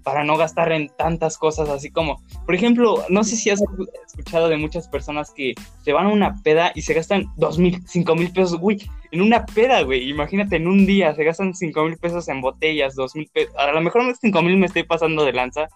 para 0.02 0.24
no 0.24 0.36
gastar 0.36 0.72
en 0.72 0.88
tantas 0.96 1.38
cosas 1.38 1.68
así 1.68 1.90
como, 1.90 2.22
por 2.46 2.54
ejemplo, 2.54 3.04
no 3.08 3.24
sé 3.24 3.36
si 3.36 3.50
has 3.50 3.62
escuchado 4.06 4.48
de 4.48 4.56
muchas 4.56 4.88
personas 4.88 5.32
que 5.32 5.54
se 5.82 5.92
van 5.92 6.06
a 6.06 6.12
una 6.12 6.42
peda 6.42 6.72
y 6.74 6.82
se 6.82 6.94
gastan 6.94 7.26
dos 7.36 7.58
mil, 7.58 7.82
cinco 7.86 8.14
mil 8.14 8.32
pesos, 8.32 8.58
güey, 8.58 8.78
en 9.10 9.22
una 9.22 9.46
peda, 9.46 9.82
güey, 9.82 10.08
imagínate, 10.08 10.56
en 10.56 10.66
un 10.68 10.86
día 10.86 11.14
se 11.14 11.24
gastan 11.24 11.54
cinco 11.54 11.84
mil 11.84 11.96
pesos 11.96 12.28
en 12.28 12.40
botellas, 12.40 12.94
dos 12.94 13.14
mil 13.14 13.28
pesos, 13.32 13.54
a 13.56 13.72
lo 13.72 13.80
mejor 13.80 14.02
cinco 14.20 14.42
mil 14.42 14.56
me 14.56 14.66
estoy 14.66 14.84
pasando 14.84 15.24
de 15.24 15.32
lanza, 15.32 15.68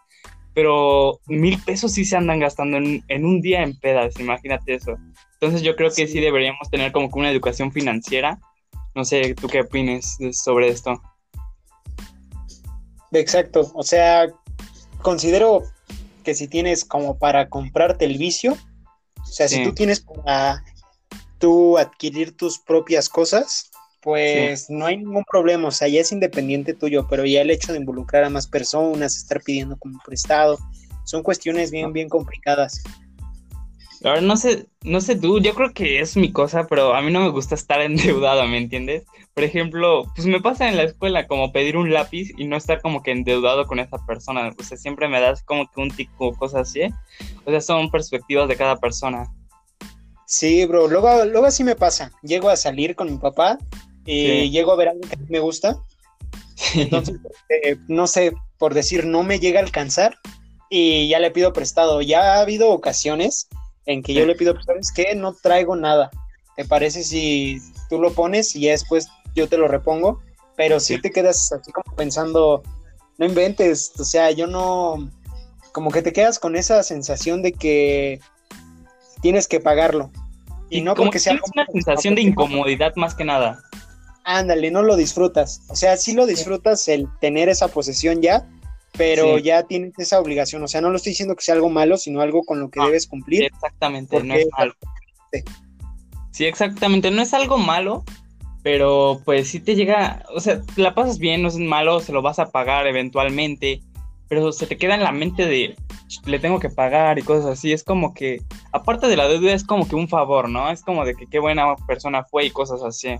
pero 0.55 1.21
mil 1.27 1.61
pesos 1.63 1.93
sí 1.93 2.05
se 2.05 2.17
andan 2.17 2.39
gastando 2.39 2.77
en, 2.77 3.25
un 3.25 3.41
día 3.41 3.63
en 3.63 3.77
pedas, 3.79 4.19
imagínate 4.21 4.75
eso. 4.75 4.97
Entonces 5.35 5.63
yo 5.63 5.75
creo 5.75 5.91
que 5.91 6.07
sí. 6.07 6.21
deberíamos 6.21 6.71
tener 6.71 6.93
como 6.93 7.11
que 7.11 7.19
una 7.19 7.31
educación 7.31 7.73
financiera. 7.73 8.39
No 8.95 9.05
sé, 9.05 9.35
¿tú 9.35 9.49
qué 9.49 9.63
opines 9.63 10.17
sobre 10.31 10.69
esto? 10.69 11.03
Exacto, 13.14 13.70
o 13.74 13.83
sea, 13.83 14.27
considero 15.03 15.62
que 16.24 16.35
si 16.35 16.48
tienes 16.48 16.85
como 16.85 17.18
para 17.18 17.48
comprarte 17.48 18.05
el 18.05 18.18
vicio, 18.18 18.57
o 19.22 19.27
sea, 19.27 19.48
si 19.48 19.62
tú 19.62 19.72
tienes 19.72 20.00
para 20.00 20.64
tú 21.38 21.79
adquirir 21.79 22.37
tus 22.37 22.59
propias 22.59 23.09
cosas, 23.09 23.70
pues 24.03 24.68
no 24.68 24.87
hay 24.87 24.98
ningún 24.98 25.24
problema, 25.24 25.68
o 25.68 25.70
sea, 25.70 25.88
ya 25.88 26.00
es 26.00 26.12
independiente 26.12 26.74
tuyo, 26.74 27.07
pero 27.09 27.24
ya 27.24 27.40
el 27.40 27.50
hecho 27.50 27.72
de 27.72 27.79
involucrar 27.79 28.24
a 28.24 28.31
más 28.31 28.46
personas, 28.46 29.16
estar 29.16 29.40
pidiendo 29.42 29.79
como 29.79 29.98
prestado, 30.05 30.59
son 31.05 31.22
cuestiones 31.22 31.70
bien, 31.70 31.92
bien 31.92 32.09
complicadas. 32.09 32.83
Ahora, 34.05 34.21
no 34.21 34.37
sé, 34.37 34.67
no 34.83 35.01
sé 35.01 35.17
tú, 35.17 35.40
yo 35.40 35.55
creo 35.55 35.73
que 35.73 36.01
es 36.01 36.14
mi 36.14 36.31
cosa, 36.31 36.67
pero 36.69 36.95
a 36.95 37.01
mí 37.01 37.11
no 37.11 37.21
me 37.21 37.31
gusta 37.31 37.55
estar 37.55 37.81
endeudado, 37.83 38.47
¿me 38.47 38.59
entiendes? 38.59 39.05
Por 39.33 39.45
ejemplo, 39.45 40.05
pues 40.14 40.27
me 40.27 40.40
pasa 40.40 40.69
en 40.69 40.77
la 40.77 40.83
escuela 40.83 41.27
como 41.27 41.53
pedir 41.53 41.79
un 41.79 41.93
lápiz 41.93 42.31
y 42.37 42.45
no 42.45 42.57
estar 42.57 42.83
como 42.83 43.03
que 43.03 43.12
endeudado 43.12 43.67
con 43.67 43.81
esa 43.81 43.97
persona, 44.07 44.53
o 44.57 44.62
sea, 44.62 44.77
siempre 44.77 45.09
me 45.09 45.21
das 45.21 45.43
como 45.43 45.71
que 45.71 45.81
un 45.81 45.90
tico, 45.90 46.35
cosas 46.35 46.69
así, 46.69 46.83
o 47.47 47.51
sea, 47.51 47.61
son 47.62 47.90
perspectivas 47.90 48.47
de 48.47 48.57
cada 48.57 48.77
persona. 48.77 49.33
Sí, 50.27 50.67
bro, 50.67 50.87
luego, 50.87 51.25
luego 51.25 51.47
así 51.47 51.64
me 51.64 51.75
pasa, 51.75 52.12
llego 52.23 52.51
a 52.51 52.57
salir 52.57 52.95
con 52.95 53.11
mi 53.11 53.19
papá 53.19 53.59
y 54.05 54.51
llego 54.51 54.73
a 54.73 54.77
ver 54.77 54.88
algo 54.88 55.01
que 55.09 55.17
me 55.29 55.38
gusta. 55.38 55.79
Entonces, 56.75 57.17
eh, 57.49 57.77
no 57.88 58.07
sé, 58.07 58.33
por 58.59 58.75
decir, 58.75 59.07
no 59.07 59.23
me 59.23 59.38
llega 59.38 59.61
a 59.61 59.62
alcanzar 59.62 60.19
y 60.69 61.09
ya 61.09 61.19
le 61.19 61.31
pido 61.31 61.53
prestado. 61.53 62.03
Ya 62.03 62.35
ha 62.35 62.40
habido 62.40 62.71
ocasiones 62.71 63.49
en 63.87 64.03
que 64.03 64.14
yo 64.14 64.27
le 64.27 64.35
pido, 64.35 64.55
¿sabes 64.62 64.92
qué? 64.92 65.14
No 65.14 65.35
traigo 65.35 65.77
nada. 65.77 66.11
¿Te 66.57 66.64
parece 66.64 67.03
si 67.03 67.59
tú 67.88 68.01
lo 68.01 68.12
pones 68.12 68.55
y 68.55 68.61
ya 68.61 68.73
después 68.73 69.09
yo 69.35 69.49
te 69.49 69.59
lo 69.59 69.68
repongo? 69.68 70.20
Pero 70.57 70.79
si 70.81 71.01
te 71.01 71.11
quedas 71.11 71.53
así 71.53 71.73
como 71.73 71.97
pensando, 71.97 72.62
no 73.18 73.27
inventes, 73.27 73.92
o 73.99 74.05
sea, 74.05 74.31
yo 74.31 74.47
no, 74.47 75.11
como 75.73 75.90
que 75.90 76.03
te 76.03 76.12
quedas 76.12 76.38
con 76.38 76.55
esa 76.55 76.83
sensación 76.83 77.42
de 77.42 77.53
que 77.53 78.20
tienes 79.20 79.49
que 79.49 79.61
pagarlo. 79.61 80.11
Y, 80.70 80.81
no 80.81 80.94
como 80.94 81.07
porque 81.07 81.18
sea... 81.18 81.38
una 81.55 81.66
sensación 81.66 82.14
de 82.14 82.23
incomodidad 82.23 82.94
más 82.97 83.14
que 83.14 83.25
nada 83.25 83.62
ándale, 84.25 84.70
no 84.70 84.83
lo 84.83 84.97
disfrutas. 84.97 85.62
O 85.68 85.77
sea, 85.77 85.97
sí 85.97 86.14
lo 86.14 86.27
disfrutas 86.27 86.88
el 86.88 87.09
tener 87.20 87.49
esa 87.49 87.68
posesión 87.68 88.20
ya, 88.20 88.49
pero 88.96 89.38
ya 89.38 89.64
tienes 89.64 89.92
esa 89.98 90.20
obligación. 90.20 90.62
O 90.62 90.68
sea, 90.68 90.80
no 90.80 90.90
lo 90.90 90.96
estoy 90.96 91.11
diciendo 91.11 91.35
que 91.35 91.42
sea 91.42 91.54
algo 91.54 91.70
malo, 91.70 91.96
sino 91.96 92.20
algo 92.20 92.42
con 92.44 92.61
lo 92.61 92.70
que 92.70 92.80
debes 92.80 93.07
cumplir. 93.07 93.44
Exactamente, 93.44 94.22
no 94.22 94.35
es 94.35 94.46
malo. 94.57 94.74
Sí, 96.30 96.44
exactamente, 96.44 97.11
no 97.11 97.22
es 97.22 97.33
algo 97.35 97.59
malo, 97.59 98.04
pero 98.62 99.20
pues 99.24 99.48
si 99.48 99.61
te 99.61 99.74
llega, 99.74 100.24
o 100.35 100.40
sea, 100.40 100.61
la 100.76 100.94
pasas 100.94 101.18
bien, 101.18 101.42
no 101.42 101.48
es 101.48 101.57
malo, 101.57 102.00
se 102.00 102.12
lo 102.12 102.22
vas 102.22 102.38
a 102.38 102.50
pagar 102.50 102.87
eventualmente, 102.87 103.80
pero 104.28 104.52
se 104.52 104.66
te 104.66 104.76
queda 104.76 104.94
en 104.94 105.04
la 105.04 105.12
mente 105.12 105.46
de 105.46 105.76
le 106.26 106.38
tengo 106.38 106.61
que 106.61 106.70
pagar 106.70 107.18
y 107.18 107.22
cosas 107.22 107.46
así. 107.46 107.72
Es 107.72 107.85
como 107.85 108.14
que, 108.14 108.42
aparte 108.72 109.07
de 109.07 109.16
la 109.16 109.28
deuda, 109.28 109.52
es 109.52 109.64
como 109.64 109.88
que 109.88 109.96
un 109.96 110.09
favor, 110.09 110.48
¿no? 110.48 110.70
Es 110.70 110.83
como 110.83 111.04
de 111.04 111.14
que 111.14 111.26
qué 111.26 111.38
buena 111.38 111.76
persona 111.87 112.24
fue 112.24 112.46
y 112.46 112.50
cosas 112.50 112.83
así. 112.83 113.16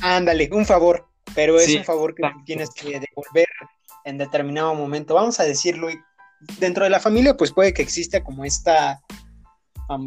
Ándale, 0.00 0.48
un 0.52 0.66
favor, 0.66 1.08
pero 1.34 1.58
es 1.58 1.74
un 1.74 1.84
favor 1.84 2.14
que 2.14 2.22
tienes 2.44 2.70
que 2.70 3.00
devolver 3.00 3.46
en 4.08 4.18
determinado 4.18 4.74
momento. 4.74 5.14
Vamos 5.14 5.40
a 5.40 5.44
decirlo, 5.44 5.88
dentro 6.58 6.84
de 6.84 6.90
la 6.90 7.00
familia 7.00 7.36
pues 7.36 7.52
puede 7.52 7.72
que 7.72 7.82
exista 7.82 8.22
como 8.22 8.44
esta, 8.44 9.00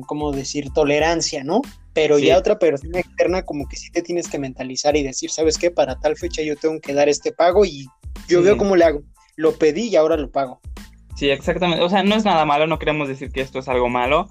como 0.07 0.31
decir, 0.31 0.69
tolerancia, 0.73 1.43
¿no? 1.43 1.61
Pero 1.93 2.19
ya 2.19 2.37
otra 2.37 2.57
persona 2.57 2.99
externa 2.99 3.43
como 3.43 3.67
que 3.67 3.75
sí 3.75 3.91
te 3.91 4.01
tienes 4.01 4.27
que 4.27 4.39
mentalizar 4.39 4.95
y 4.95 5.03
decir, 5.03 5.29
¿sabes 5.29 5.57
qué? 5.57 5.71
Para 5.71 5.99
tal 5.99 6.15
fecha 6.15 6.41
yo 6.41 6.55
tengo 6.55 6.79
que 6.79 6.93
dar 6.93 7.09
este 7.09 7.31
pago 7.31 7.65
y 7.65 7.85
yo 8.27 8.41
veo 8.41 8.57
cómo 8.57 8.75
le 8.75 8.85
hago. 8.85 9.01
Lo 9.35 9.53
pedí 9.57 9.89
y 9.89 9.95
ahora 9.95 10.15
lo 10.15 10.31
pago. 10.31 10.61
Sí, 11.15 11.29
exactamente. 11.29 11.83
O 11.83 11.89
sea, 11.89 12.03
no 12.03 12.15
es 12.15 12.23
nada 12.23 12.45
malo, 12.45 12.67
no 12.67 12.79
queremos 12.79 13.07
decir 13.07 13.31
que 13.31 13.41
esto 13.41 13.59
es 13.59 13.67
algo 13.67 13.89
malo, 13.89 14.29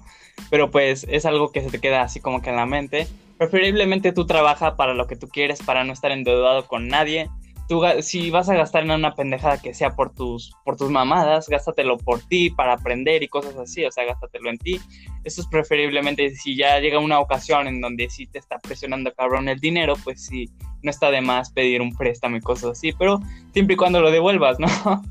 pero 0.49 0.71
pues 0.71 1.05
es 1.09 1.25
algo 1.25 1.51
que 1.51 1.61
se 1.61 1.69
te 1.69 1.79
queda 1.79 2.01
así 2.01 2.19
como 2.19 2.41
que 2.41 2.49
en 2.49 2.55
la 2.55 2.65
mente 2.65 3.07
Preferiblemente 3.41 4.11
tú 4.11 4.27
trabaja 4.27 4.75
para 4.75 4.93
lo 4.93 5.07
que 5.07 5.15
tú 5.15 5.27
quieres, 5.27 5.63
para 5.63 5.83
no 5.83 5.93
estar 5.93 6.11
endeudado 6.11 6.67
con 6.67 6.87
nadie. 6.87 7.27
Tú, 7.71 7.81
si 8.01 8.31
vas 8.31 8.49
a 8.49 8.53
gastar 8.53 8.83
en 8.83 8.91
una 8.91 9.15
pendejada 9.15 9.57
que 9.57 9.73
sea 9.73 9.91
por 9.91 10.13
tus, 10.13 10.51
por 10.65 10.75
tus 10.75 10.89
mamadas, 10.89 11.47
gástatelo 11.47 11.97
por 11.97 12.19
ti, 12.19 12.49
para 12.49 12.73
aprender 12.73 13.23
y 13.23 13.29
cosas 13.29 13.55
así, 13.55 13.85
o 13.85 13.91
sea, 13.93 14.03
gástatelo 14.03 14.49
en 14.49 14.57
ti. 14.57 14.77
Eso 15.23 15.39
es 15.39 15.47
preferiblemente 15.47 16.35
si 16.35 16.57
ya 16.57 16.77
llega 16.79 16.99
una 16.99 17.21
ocasión 17.21 17.69
en 17.69 17.79
donde 17.79 18.09
sí 18.09 18.27
te 18.27 18.39
está 18.39 18.59
presionando 18.59 19.13
cabrón 19.13 19.47
el 19.47 19.57
dinero, 19.61 19.93
pues 20.03 20.25
sí, 20.25 20.49
no 20.83 20.91
está 20.91 21.11
de 21.11 21.21
más 21.21 21.49
pedir 21.53 21.81
un 21.81 21.95
préstamo 21.95 22.35
y 22.35 22.41
cosas 22.41 22.71
así, 22.71 22.91
pero 22.91 23.21
siempre 23.53 23.75
y 23.75 23.77
cuando 23.77 24.01
lo 24.01 24.11
devuelvas, 24.11 24.59
¿no? 24.59 24.67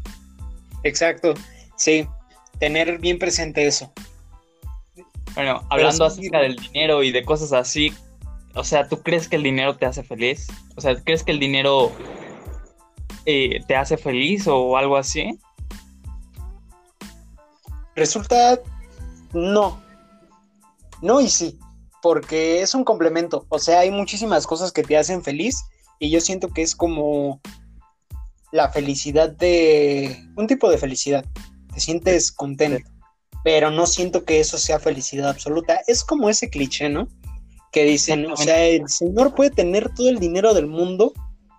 Exacto, 0.85 1.33
sí, 1.77 2.07
tener 2.59 2.99
bien 2.99 3.19
presente 3.19 3.67
eso. 3.67 3.91
Bueno, 5.35 5.63
hablando 5.71 6.05
acerca 6.05 6.41
del 6.41 6.57
dinero 6.57 7.03
y 7.03 7.11
de 7.11 7.25
cosas 7.25 7.55
así, 7.55 7.91
o 8.55 8.65
sea, 8.65 8.87
¿tú 8.87 9.03
crees 9.03 9.29
que 9.29 9.37
el 9.37 9.45
dinero 9.45 9.77
te 9.77 9.87
hace 9.87 10.03
feliz? 10.03 10.49
O 10.77 10.83
sea, 10.83 10.95
¿crees 10.97 11.23
que 11.23 11.33
el 11.33 11.39
dinero 11.39 11.91
eh, 13.31 13.65
te 13.67 13.77
hace 13.77 13.97
feliz 13.97 14.47
o 14.47 14.77
algo 14.77 14.97
así? 14.97 15.39
Resulta, 17.95 18.61
no. 19.33 19.81
No 21.03 21.21
y 21.21 21.29
sí, 21.29 21.59
porque 22.03 22.63
es 22.63 22.75
un 22.75 22.85
complemento. 22.85 23.47
O 23.49 23.59
sea, 23.59 23.81
hay 23.81 23.91
muchísimas 23.91 24.47
cosas 24.47 24.73
que 24.73 24.83
te 24.83 24.97
hacen 24.97 25.23
feliz 25.23 25.63
y 25.99 26.11
yo 26.11 26.21
siento 26.21 26.49
que 26.49 26.63
es 26.63 26.75
como 26.75 27.41
la 28.53 28.71
felicidad 28.71 29.31
de... 29.31 30.17
un 30.37 30.47
tipo 30.47 30.71
de 30.71 30.79
felicidad. 30.79 31.25
Te 31.73 31.81
sientes 31.81 32.33
contento, 32.33 32.89
pero 33.45 33.71
no 33.71 33.87
siento 33.87 34.25
que 34.25 34.41
eso 34.41 34.59
sea 34.59 34.79
felicidad 34.79 35.31
absoluta. 35.31 35.81
Es 35.87 36.05
como 36.05 36.29
ese 36.29 36.51
cliché, 36.51 36.89
¿no? 36.89 37.09
que 37.73 37.85
dicen, 37.85 38.31
o 38.31 38.37
sea, 38.37 38.65
el 38.67 38.89
señor 38.89 39.35
puede 39.35 39.51
tener 39.51 39.93
todo 39.95 40.09
el 40.09 40.19
dinero 40.19 40.55
del 40.55 40.67
mundo, 40.67 41.13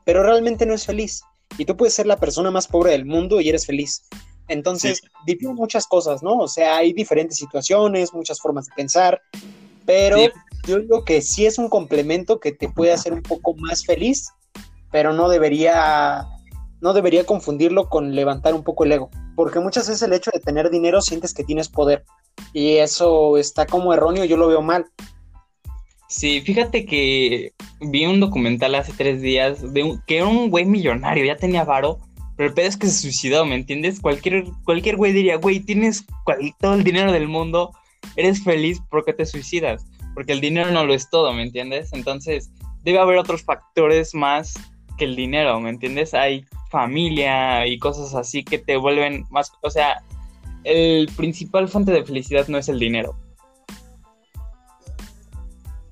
pero 0.06 0.24
realmente 0.24 0.66
no 0.66 0.74
es 0.74 0.86
feliz. 0.86 1.24
Y 1.58 1.66
tú 1.66 1.76
puedes 1.76 1.94
ser 1.94 2.06
la 2.06 2.18
persona 2.18 2.52
más 2.52 2.68
pobre 2.68 2.92
del 2.92 3.06
mundo 3.06 3.42
y 3.42 3.50
eres 3.50 3.66
feliz. 3.66 4.04
Entonces, 4.48 5.02
sí. 5.26 5.48
muchas 5.48 5.88
cosas, 5.88 6.24
¿no? 6.24 6.38
O 6.38 6.48
sea, 6.48 6.78
hay 6.78 6.94
diferentes 6.94 7.38
situaciones, 7.38 8.14
muchas 8.14 8.40
formas 8.40 8.66
de 8.66 8.74
pensar, 8.76 9.22
pero 9.86 10.18
yo 10.68 10.80
digo 10.80 11.06
que 11.06 11.22
sí 11.22 11.46
es 11.46 11.58
un 11.58 11.70
complemento 11.70 12.40
que 12.40 12.52
te 12.52 12.70
puede 12.70 12.92
hacer 12.92 13.14
un 13.14 13.22
poco 13.22 13.56
más 13.56 13.86
feliz, 13.86 14.30
pero 14.92 15.14
no 15.14 15.30
debería, 15.30 16.28
no 16.82 16.94
debería 16.94 17.26
confundirlo 17.26 17.88
con 17.90 18.14
levantar 18.14 18.54
un 18.54 18.64
poco 18.64 18.84
el 18.84 18.92
ego, 18.92 19.10
porque 19.36 19.60
muchas 19.60 19.88
veces 19.88 20.02
el 20.04 20.14
hecho 20.14 20.32
de 20.34 20.40
tener 20.40 20.70
dinero 20.70 21.02
sientes 21.02 21.34
que 21.34 21.44
tienes 21.44 21.70
poder 21.70 22.04
y 22.54 22.78
eso 22.78 23.38
está 23.38 23.66
como 23.66 23.94
erróneo, 23.94 24.26
yo 24.26 24.38
lo 24.38 24.48
veo 24.48 24.62
mal. 24.62 24.86
Sí, 26.12 26.41
fíjate 26.41 26.86
que 26.86 27.54
vi 27.80 28.06
un 28.06 28.19
documental 28.19 28.76
hace 28.76 28.91
tres 28.91 29.21
días 29.21 29.74
de 29.74 29.97
que 30.06 30.17
era 30.17 30.28
un 30.28 30.50
güey 30.50 30.65
millonario, 30.65 31.24
ya 31.24 31.38
tenía 31.38 31.63
varo, 31.63 32.00
pero 32.36 32.50
el 32.50 32.54
pedo 32.54 32.67
es 32.67 32.76
que 32.76 32.88
se 32.88 33.00
suicidó, 33.00 33.45
¿me 33.45 33.56
entiendes? 33.56 34.02
Cualquier, 34.02 34.43
cualquier 34.65 34.97
güey 34.97 35.13
diría, 35.13 35.38
güey, 35.38 35.62
tienes 35.62 36.06
todo 36.60 36.74
el 36.74 36.84
dinero 36.84 37.13
del 37.13 37.30
mundo, 37.30 37.71
eres 38.17 38.43
feliz 38.43 38.82
porque 38.89 39.13
te 39.13 39.26
suicidas, 39.26 39.86
porque 40.13 40.34
el 40.34 40.41
dinero 40.41 40.69
no 40.71 40.86
lo 40.86 40.93
es 40.93 41.10
todo, 41.10 41.32
¿me 41.34 41.43
entiendes? 41.43 41.93
Entonces, 41.93 42.52
debe 42.84 43.00
haber 43.00 43.17
otros 43.17 43.43
factores 43.43 44.13
más 44.13 44.54
que 44.97 45.06
el 45.06 45.15
dinero, 45.15 45.62
¿me 45.62 45.69
entiendes? 45.69 46.13
Hay 46.13 46.43
familia 46.69 47.65
y 47.65 47.80
cosas 47.80 48.13
así 48.15 48.43
que 48.43 48.58
te 48.58 48.76
vuelven 48.76 49.24
más, 49.30 49.54
o 49.62 49.69
sea, 49.69 50.04
el 50.65 51.10
principal 51.15 51.69
fuente 51.69 51.93
de 51.93 52.04
felicidad 52.04 52.50
no 52.50 52.58
es 52.58 52.67
el 52.67 52.80
dinero, 52.80 53.15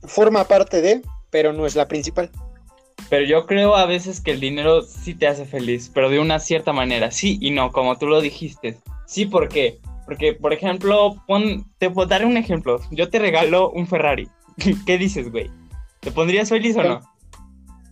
forma 0.10 0.43
parte 0.45 0.82
de, 0.82 1.02
pero 1.30 1.54
no 1.54 1.65
es 1.65 1.76
la 1.76 1.88
principal. 1.88 2.30
Pero 3.10 3.26
yo 3.26 3.45
creo 3.45 3.76
a 3.76 3.86
veces 3.86 4.19
que 4.22 4.32
el 4.32 4.39
dinero 4.39 4.82
sí 4.82 5.15
te 5.15 5.28
hace 5.28 5.45
feliz, 5.45 5.89
pero 5.93 6.10
de 6.10 6.19
una 6.19 6.39
cierta 6.39 6.74
manera, 6.74 7.12
sí 7.12 7.38
y 7.41 7.52
no, 7.52 7.72
como 7.72 7.98
tú 7.98 8.08
lo 8.08 8.19
dijiste. 8.22 8.78
Sí, 9.08 9.26
¿por 9.26 9.48
qué? 9.48 9.80
Porque, 10.06 10.34
por 10.34 10.54
ejemplo, 10.54 11.15
pon, 11.28 11.65
te 11.78 11.89
puedo 11.89 12.08
dar 12.08 12.26
un 12.26 12.36
ejemplo. 12.38 12.80
Yo 12.91 13.10
te 13.10 13.19
regalo 13.19 13.72
un 13.72 13.88
Ferrari. 13.88 14.28
¿Qué 14.86 14.98
dices, 14.98 15.32
güey? 15.32 15.50
¿Te 16.00 16.12
pondrías 16.12 16.50
feliz 16.50 16.76
o 16.76 16.84
no? 16.84 17.02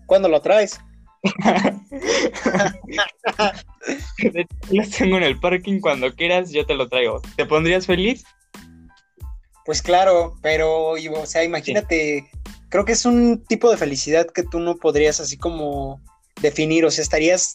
¿Cuándo 0.05 0.29
lo 0.29 0.41
traes? 0.41 0.79
lo 4.69 4.83
tengo 4.97 5.17
en 5.17 5.23
el 5.23 5.39
parking, 5.39 5.79
cuando 5.79 6.13
quieras 6.13 6.51
yo 6.51 6.65
te 6.65 6.75
lo 6.75 6.87
traigo. 6.87 7.21
¿Te 7.35 7.45
pondrías 7.45 7.85
feliz? 7.85 8.23
Pues 9.67 9.81
claro, 9.81 10.37
pero, 10.41 10.91
o 10.91 11.25
sea, 11.25 11.43
imagínate, 11.43 12.25
creo 12.69 12.85
que 12.85 12.93
es 12.93 13.05
un 13.05 13.43
tipo 13.49 13.69
de 13.69 13.75
felicidad 13.75 14.25
que 14.25 14.43
tú 14.43 14.61
no 14.61 14.77
podrías 14.77 15.19
así 15.19 15.35
como 15.37 15.99
definir, 16.41 16.85
o 16.85 16.89
sea, 16.89 17.01
estarías 17.01 17.51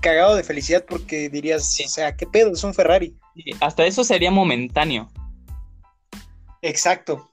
cagado 0.00 0.36
de 0.36 0.42
felicidad 0.42 0.86
porque 0.88 1.28
dirías, 1.28 1.78
o 1.84 1.88
sea, 1.90 2.16
¿qué 2.16 2.26
pedo? 2.26 2.50
Es 2.50 2.64
un 2.64 2.72
Ferrari. 2.72 3.14
hasta 3.60 3.84
eso 3.84 4.04
sería 4.04 4.30
momentáneo. 4.30 5.10
Exacto, 6.62 7.28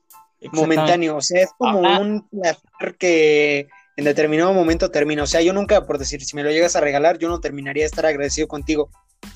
momentáneo. 0.51 1.15
O 1.15 1.21
sea, 1.21 1.43
es 1.43 1.51
como 1.57 1.79
un 1.79 2.27
placer 2.27 2.97
que 2.99 3.69
en 3.95 4.03
determinado 4.03 4.53
momento 4.53 4.91
termina. 4.91 5.23
O 5.23 5.27
sea, 5.27 5.39
yo 5.39 5.53
nunca, 5.53 5.85
por 5.85 5.99
decir, 5.99 6.21
si 6.21 6.35
me 6.35 6.43
lo 6.43 6.51
llegas 6.51 6.75
a 6.75 6.81
regalar, 6.81 7.17
yo 7.17 7.29
no 7.29 7.39
terminaría 7.39 7.83
de 7.83 7.87
estar 7.87 8.05
agradecido 8.05 8.49
contigo. 8.49 8.89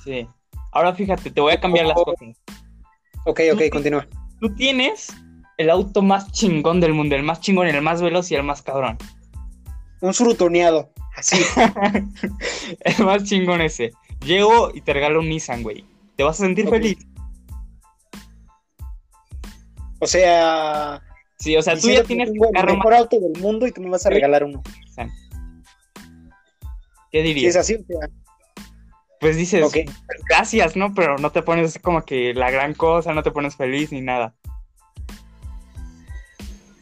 Sí. 0.04 0.28
Ahora 0.74 0.94
fíjate, 0.94 1.32
te 1.32 1.40
voy 1.40 1.54
a 1.54 1.62
cambiar 1.62 1.86
las 1.86 1.96
cosas. 1.96 2.36
Ok, 3.26 3.40
ok, 3.54 3.70
continúa. 3.72 4.06
Tú 4.42 4.50
tienes 4.56 5.16
el 5.58 5.70
auto 5.70 6.02
más 6.02 6.32
chingón 6.32 6.80
del 6.82 6.96
mundo, 6.96 7.16
el 7.16 7.22
más 7.22 7.42
chingón, 7.42 7.68
el 7.68 7.80
más 7.84 8.02
veloz 8.02 8.32
y 8.32 8.36
el 8.36 8.42
más 8.42 8.64
cabrón. 8.64 8.98
Un 10.02 10.16
surutoneado, 10.16 10.92
así. 11.16 11.38
el 12.80 13.06
más 13.06 13.24
chingón 13.24 13.62
ese. 13.62 13.92
Llego 14.26 14.72
y 14.74 14.82
te 14.82 14.94
regalo 14.94 15.20
un 15.20 15.30
Nissan, 15.30 15.62
güey. 15.62 15.86
¿Te 16.16 16.24
vas 16.24 16.40
a 16.42 16.46
sentir 16.46 16.68
feliz? 16.68 16.98
O 20.00 20.08
sea. 20.08 21.04
Sí, 21.38 21.56
o 21.56 21.62
sea, 21.62 21.78
tú 21.78 21.92
ya 21.92 22.04
tienes 22.04 22.30
el 22.30 22.40
mejor 22.66 22.96
auto 22.96 23.20
del 23.20 23.40
mundo 23.40 23.68
y 23.68 23.72
tú 23.72 23.82
me 23.82 23.92
vas 23.92 24.08
a 24.08 24.10
regalar 24.10 24.44
uno. 24.44 24.64
¿Qué 27.12 27.22
dirías? 27.22 27.52
es 27.52 27.56
así, 27.58 27.76
o 27.76 27.86
sea. 27.86 28.10
Pues 29.22 29.38
dices, 29.38 29.72
gracias, 30.28 30.76
¿no? 30.76 30.96
Pero 30.96 31.20
no 31.20 31.32
te 31.32 31.44
pones 31.44 31.78
como 31.80 32.04
que 32.04 32.34
la 32.34 32.50
gran 32.50 32.74
cosa, 32.74 33.14
no 33.14 33.22
te 33.22 33.30
pones 33.30 33.56
feliz 33.56 33.92
ni 33.92 34.02
nada. 34.02 34.34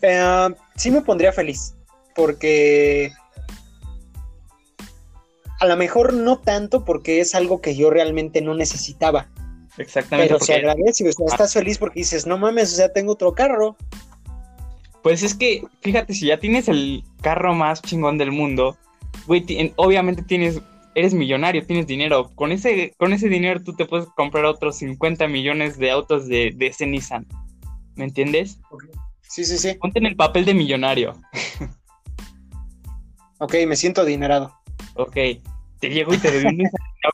Eh, 0.01 0.47
sí 0.77 0.89
me 0.89 1.01
pondría 1.01 1.33
feliz, 1.33 1.75
porque 2.15 3.11
a 5.59 5.65
lo 5.65 5.75
mejor 5.75 6.13
no 6.13 6.39
tanto 6.39 6.85
porque 6.85 7.19
es 7.19 7.35
algo 7.35 7.59
que 7.59 7.75
yo 7.75 7.89
realmente 7.89 8.41
no 8.41 8.55
necesitaba. 8.55 9.27
Exactamente. 9.77 10.33
Pero 10.33 10.45
se 10.45 10.55
agradece, 10.55 11.09
o 11.09 11.11
sea, 11.11 11.25
estás 11.25 11.53
feliz 11.53 11.77
porque 11.77 11.99
dices, 11.99 12.25
no 12.25 12.37
mames, 12.37 12.71
o 12.71 12.75
sea, 12.77 12.93
tengo 12.93 13.11
otro 13.11 13.33
carro. 13.33 13.75
Pues 15.03 15.23
es 15.23 15.35
que, 15.35 15.63
fíjate, 15.81 16.13
si 16.13 16.27
ya 16.27 16.39
tienes 16.39 16.69
el 16.69 17.03
carro 17.21 17.53
más 17.53 17.81
chingón 17.81 18.17
del 18.17 18.31
mundo, 18.31 18.77
güey, 19.27 19.73
obviamente 19.75 20.23
tienes 20.23 20.61
eres 20.95 21.13
millonario, 21.13 21.65
tienes 21.65 21.87
dinero. 21.87 22.31
Con 22.35 22.51
ese, 22.51 22.93
con 22.97 23.13
ese 23.13 23.29
dinero 23.29 23.63
tú 23.63 23.73
te 23.75 23.85
puedes 23.85 24.07
comprar 24.15 24.45
otros 24.45 24.77
50 24.77 25.27
millones 25.27 25.77
de 25.77 25.91
autos 25.91 26.27
de, 26.27 26.53
de 26.55 26.67
ese 26.67 26.85
Nissan. 26.85 27.25
¿Me 27.95 28.05
entiendes? 28.05 28.59
Sí, 29.21 29.45
sí, 29.45 29.57
sí. 29.57 29.75
Ponte 29.75 29.99
en 29.99 30.05
el 30.05 30.15
papel 30.15 30.45
de 30.45 30.53
millonario. 30.53 31.13
ok, 33.39 33.55
me 33.67 33.75
siento 33.75 34.01
adinerado. 34.01 34.53
Ok, 34.95 35.15
te 35.79 35.89
llego 35.89 36.13
y 36.13 36.17
te 36.17 36.31
doy 36.31 36.45
un 36.45 36.57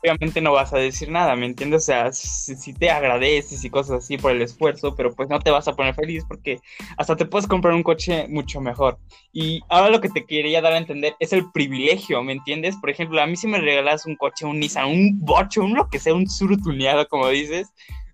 obviamente 0.00 0.40
no 0.40 0.52
vas 0.52 0.72
a 0.72 0.78
decir 0.78 1.10
nada, 1.10 1.36
¿me 1.36 1.46
entiendes? 1.46 1.82
O 1.82 1.86
sea, 1.86 2.12
si, 2.12 2.72
te 2.72 2.90
agradeces 2.90 3.64
y 3.64 3.70
cosas 3.70 4.04
así 4.04 4.18
por 4.18 4.32
el 4.32 4.42
esfuerzo, 4.42 4.94
pero 4.96 5.14
pues 5.14 5.28
no 5.28 5.38
te 5.38 5.50
vas 5.50 5.68
a 5.68 5.74
poner 5.74 5.94
feliz 5.94 6.24
porque 6.26 6.58
hasta 6.96 7.16
te 7.16 7.26
puedes 7.26 7.46
comprar 7.46 7.74
un 7.74 7.82
coche 7.82 8.26
mucho 8.28 8.60
mejor. 8.60 8.98
Y 9.32 9.62
ahora 9.68 9.90
lo 9.90 10.00
que 10.00 10.08
te 10.08 10.24
quería 10.24 10.60
dar 10.60 10.72
a 10.72 10.78
entender 10.78 11.14
es 11.20 11.32
el 11.32 11.50
privilegio, 11.52 12.22
¿me 12.22 12.32
entiendes? 12.32 12.76
Por 12.76 12.90
ejemplo, 12.90 13.20
a 13.20 13.26
mí 13.26 13.36
si 13.36 13.46
me 13.46 13.60
regalas 13.60 14.06
un 14.06 14.16
coche, 14.16 14.44
un 14.44 14.58
Nissan, 14.58 14.88
un 14.88 15.20
bocho, 15.20 15.62
un 15.62 15.74
lo 15.74 15.88
que 15.88 15.98
sea, 15.98 16.14
un 16.14 16.28
surutuneado, 16.28 17.06
como 17.08 17.28
dices, 17.28 17.68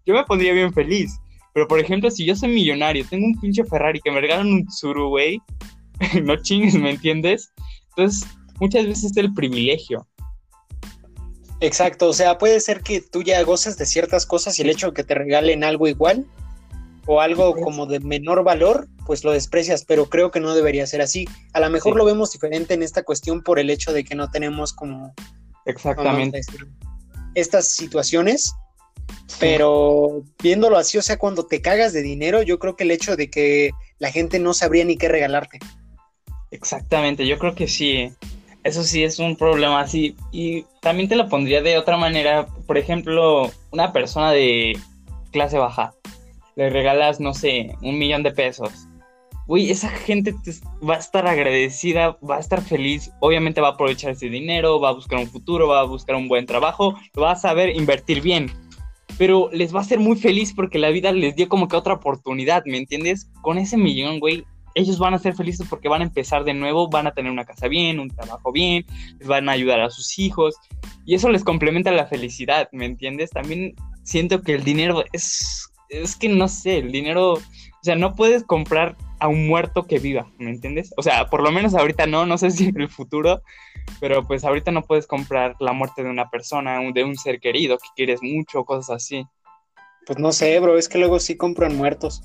yo 0.05 0.15
me 0.15 0.25
pondría 0.25 0.53
bien 0.53 0.73
feliz. 0.73 1.19
Pero 1.55 1.69
por 1.69 1.79
ejemplo, 1.79 2.11
si 2.11 2.25
yo 2.25 2.35
soy 2.35 2.51
millonario, 2.51 3.05
tengo 3.09 3.27
un 3.27 3.39
pinche 3.39 3.65
Ferrari 3.65 4.01
que 4.01 4.11
me 4.11 4.21
regalan 4.21 4.53
un 4.53 4.71
Suru, 4.71 5.09
güey, 5.09 5.41
no 6.23 6.37
chingues, 6.37 6.75
¿me 6.75 6.91
entiendes? 6.91 7.53
Entonces, 7.91 8.27
muchas 8.59 8.87
veces 8.87 9.11
es 9.11 9.17
el 9.17 9.35
privilegio. 9.35 10.07
Exacto, 11.63 12.09
o 12.09 12.13
sea, 12.13 12.39
puede 12.39 12.59
ser 12.59 12.81
que 12.81 13.01
tú 13.01 13.23
ya 13.23 13.41
goces 13.45 13.79
de 13.79 13.87
ciertas 13.87 14.27
cosas 14.27 14.59
y 14.59 14.63
el 14.63 14.71
hecho 14.71 14.89
de 14.89 14.95
que 14.95 15.05
te 15.05 15.15
regalen 15.15 15.63
algo 15.63 15.87
igual 15.87 16.27
o 17.07 17.21
algo 17.21 17.55
como 17.55 17.87
de 17.87 18.01
menor 18.01 18.43
valor, 18.43 18.89
pues 19.07 19.23
lo 19.23 19.31
desprecias, 19.31 19.85
pero 19.85 20.07
creo 20.07 20.33
que 20.33 20.41
no 20.41 20.57
debería 20.57 20.89
ser 20.89 21.03
así. 21.03 21.25
A 21.53 21.61
lo 21.61 21.71
mejor 21.71 21.95
lo 21.95 22.05
vemos 22.05 22.33
diferente 22.33 22.75
en 22.75 22.83
esta 22.83 23.05
cuestión 23.05 23.45
por 23.45 23.61
el 23.61 23.71
hecho 23.71 23.93
de 23.93 24.03
que 24.03 24.17
no 24.17 24.29
tenemos 24.29 24.73
como... 24.73 25.15
Exactamente. 25.65 26.41
estas 27.37 27.69
situaciones, 27.69 28.53
pero 29.39 30.25
viéndolo 30.43 30.77
así, 30.79 30.99
o 30.99 31.03
sea, 31.03 31.17
cuando 31.17 31.47
te 31.47 31.63
cagas 31.63 31.93
de 31.93 32.03
dinero, 32.03 32.43
yo 32.43 32.59
creo 32.59 32.75
que 32.75 32.83
el 32.83 32.91
hecho 32.91 33.15
de 33.15 33.31
que 33.31 33.71
la 34.01 34.11
gente 34.11 34.41
no 34.41 34.53
sabría 34.53 34.85
ni 34.85 34.97
qué 34.97 35.09
regalarte. 35.09 35.61
Exactamente, 36.51 37.25
yo 37.25 37.39
creo 37.39 37.55
que 37.55 37.69
sí. 37.69 38.13
Eso 38.65 38.85
sí 38.85 39.03
es 39.03 39.19
un 39.19 39.37
problema 39.37 39.81
así. 39.81 40.17
Y 40.31 40.65
también 40.81 41.09
te 41.09 41.17
lo 41.17 41.29
pondría 41.29 41.63
de 41.63 41.79
otra 41.79 41.97
manera. 41.97 42.47
Por 42.67 42.79
ejemplo, 42.79 43.51
una 43.71 43.93
persona 43.93 44.31
de 44.31 44.79
clase 45.33 45.59
baja. 45.59 45.95
Le 46.55 46.71
regalas, 46.71 47.19
no 47.19 47.35
sé, 47.35 47.75
un 47.83 47.99
millón 47.99 48.23
de 48.23 48.31
pesos. 48.31 48.87
Uy, 49.49 49.71
esa 49.71 49.89
gente 49.89 50.35
va 50.89 50.95
a 50.95 50.99
estar 50.99 51.27
agradecida, 51.27 52.17
va 52.29 52.37
a 52.37 52.41
estar 52.41 52.63
feliz. 52.63 53.11
Obviamente 53.21 53.61
va 53.61 53.69
a 53.69 53.73
aprovechar 53.73 54.13
ese 54.13 54.29
dinero, 54.29 54.79
va 54.79 54.91
a 54.91 54.95
buscar 54.95 55.19
un 55.19 55.27
futuro, 55.27 55.67
va 55.69 55.81
a 55.81 55.85
buscar 55.85 56.15
un 56.15 56.29
buen 56.29 56.47
trabajo, 56.47 56.95
va 57.21 57.33
a 57.33 57.37
saber 57.37 57.75
invertir 57.75 58.21
bien. 58.21 58.51
Pero 59.19 59.51
les 59.53 59.75
va 59.75 59.81
a 59.81 59.85
ser 59.85 59.99
muy 59.99 60.17
feliz 60.17 60.53
porque 60.55 60.79
la 60.79 60.91
vida 60.91 61.13
les 61.13 61.35
dio 61.35 61.49
como 61.49 61.69
que 61.69 61.77
otra 61.77 61.95
oportunidad, 61.95 62.63
¿me 62.67 62.79
entiendes? 62.79 63.31
Con 63.43 63.59
ese 63.59 63.77
millón, 63.77 64.21
güey, 64.21 64.45
ellos 64.75 64.99
van 64.99 65.15
a 65.15 65.19
ser 65.19 65.35
felices 65.35 65.67
porque 65.69 65.89
van 65.89 66.03
a 66.03 66.05
empezar 66.05 66.45
de 66.45 66.55
nuevo, 66.55 66.89
van 66.89 67.07
a 67.07 67.13
tener 67.13 67.31
una 67.31 67.45
casa 67.45 67.69
bien, 67.69 68.01
un 68.01 68.09
trabajo 68.09 68.53
bien, 68.53 68.85
les 69.19 69.29
van 69.29 69.49
a 69.49 69.53
ayudar 69.53 69.81
a 69.81 69.91
sus 69.91 70.19
hijos 70.19 70.55
y 71.05 71.15
eso 71.15 71.29
les 71.29 71.45
complementa 71.45 71.91
la 71.91 72.07
felicidad, 72.07 72.69
¿me 72.73 72.87
entiendes? 72.87 73.31
También 73.31 73.75
siento 74.03 74.43
que 74.43 74.55
el 74.55 74.65
dinero 74.65 75.05
es, 75.13 75.71
es 75.89 76.17
que 76.17 76.29
no 76.29 76.49
sé, 76.49 76.79
el 76.79 76.93
dinero, 76.93 77.35
o 77.35 77.41
sea, 77.83 77.97
no 77.97 78.15
puedes 78.15 78.45
comprar 78.45 78.97
a 79.23 79.29
un 79.29 79.47
muerto 79.47 79.87
que 79.87 79.99
viva, 79.99 80.27
¿me 80.39 80.51
entiendes? 80.51 80.93
O 80.97 81.03
sea, 81.03 81.27
por 81.27 81.43
lo 81.43 81.53
menos 81.53 81.75
ahorita 81.75 82.07
no, 82.07 82.27
no 82.27 82.39
sé 82.39 82.51
si 82.53 82.67
en 82.67 82.81
el 82.81 82.89
futuro, 82.89 83.43
pero 84.01 84.27
pues 84.27 84.45
ahorita 84.45 84.71
no 84.73 84.83
puedes 84.83 85.07
comprar 85.07 85.57
la 85.61 85.73
muerte 85.73 86.03
de 86.03 86.11
una 86.11 86.29
persona, 86.31 86.81
de 86.93 87.05
un 87.05 87.17
ser 87.17 87.41
querido 87.41 87.79
que 87.79 87.89
quieres 87.95 88.23
mucho, 88.23 88.65
cosas 88.65 88.91
así. 88.91 89.25
Pues 90.07 90.19
no 90.19 90.33
sé, 90.33 90.59
bro, 90.59 90.77
es 90.77 90.89
que 90.89 90.99
luego 90.99 91.21
sí 91.21 91.37
compran 91.37 91.77
muertos. 91.77 92.23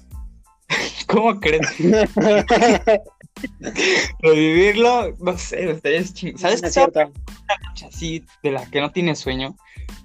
¿Cómo 1.07 1.39
crees? 1.39 1.67
Revivirlo, 4.19 5.15
no 5.19 5.37
sé, 5.37 5.71
ustedes 5.71 6.13
¿Sabes 6.37 6.61
qué? 6.61 6.79
Una 6.83 7.09
noche 7.67 7.85
así 7.85 8.23
de 8.43 8.51
la 8.51 8.65
que 8.69 8.81
no 8.81 8.91
tienes 8.91 9.19
sueño. 9.19 9.55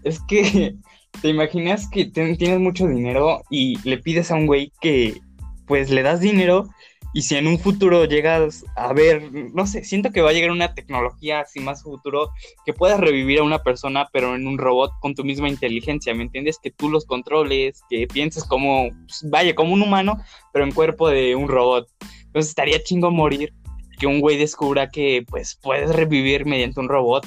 Es 0.04 0.20
que 0.28 0.76
te 1.22 1.28
imaginas 1.28 1.88
que 1.88 2.06
tienes 2.06 2.60
mucho 2.60 2.86
dinero 2.86 3.42
y 3.50 3.78
le 3.88 3.98
pides 3.98 4.30
a 4.30 4.36
un 4.36 4.46
güey 4.46 4.72
que 4.80 5.20
pues 5.66 5.90
le 5.90 6.02
das 6.02 6.20
dinero 6.20 6.68
y 7.14 7.22
si 7.22 7.36
en 7.36 7.46
un 7.46 7.58
futuro 7.58 8.04
llegas 8.04 8.64
a 8.74 8.92
ver, 8.92 9.30
no 9.32 9.66
sé, 9.66 9.84
siento 9.84 10.10
que 10.10 10.22
va 10.22 10.30
a 10.30 10.32
llegar 10.32 10.50
una 10.50 10.74
tecnología 10.74 11.40
así 11.40 11.60
más 11.60 11.82
futuro 11.82 12.30
que 12.64 12.72
puedas 12.72 13.00
revivir 13.00 13.40
a 13.40 13.42
una 13.42 13.62
persona, 13.62 14.08
pero 14.12 14.34
en 14.34 14.46
un 14.46 14.58
robot 14.58 14.92
con 15.00 15.14
tu 15.14 15.22
misma 15.24 15.48
inteligencia, 15.48 16.14
¿me 16.14 16.22
entiendes? 16.22 16.58
Que 16.62 16.70
tú 16.70 16.88
los 16.88 17.04
controles, 17.04 17.82
que 17.90 18.06
pienses 18.06 18.44
como, 18.44 18.88
pues, 19.06 19.24
vaya, 19.30 19.54
como 19.54 19.74
un 19.74 19.82
humano, 19.82 20.16
pero 20.52 20.64
en 20.64 20.72
cuerpo 20.72 21.08
de 21.08 21.36
un 21.36 21.48
robot. 21.48 21.86
Entonces 22.26 22.48
estaría 22.48 22.82
chingo 22.82 23.10
morir 23.10 23.52
que 23.98 24.06
un 24.06 24.20
güey 24.20 24.38
descubra 24.38 24.88
que, 24.88 25.24
pues, 25.28 25.58
puedes 25.62 25.94
revivir 25.94 26.46
mediante 26.46 26.80
un 26.80 26.88
robot. 26.88 27.26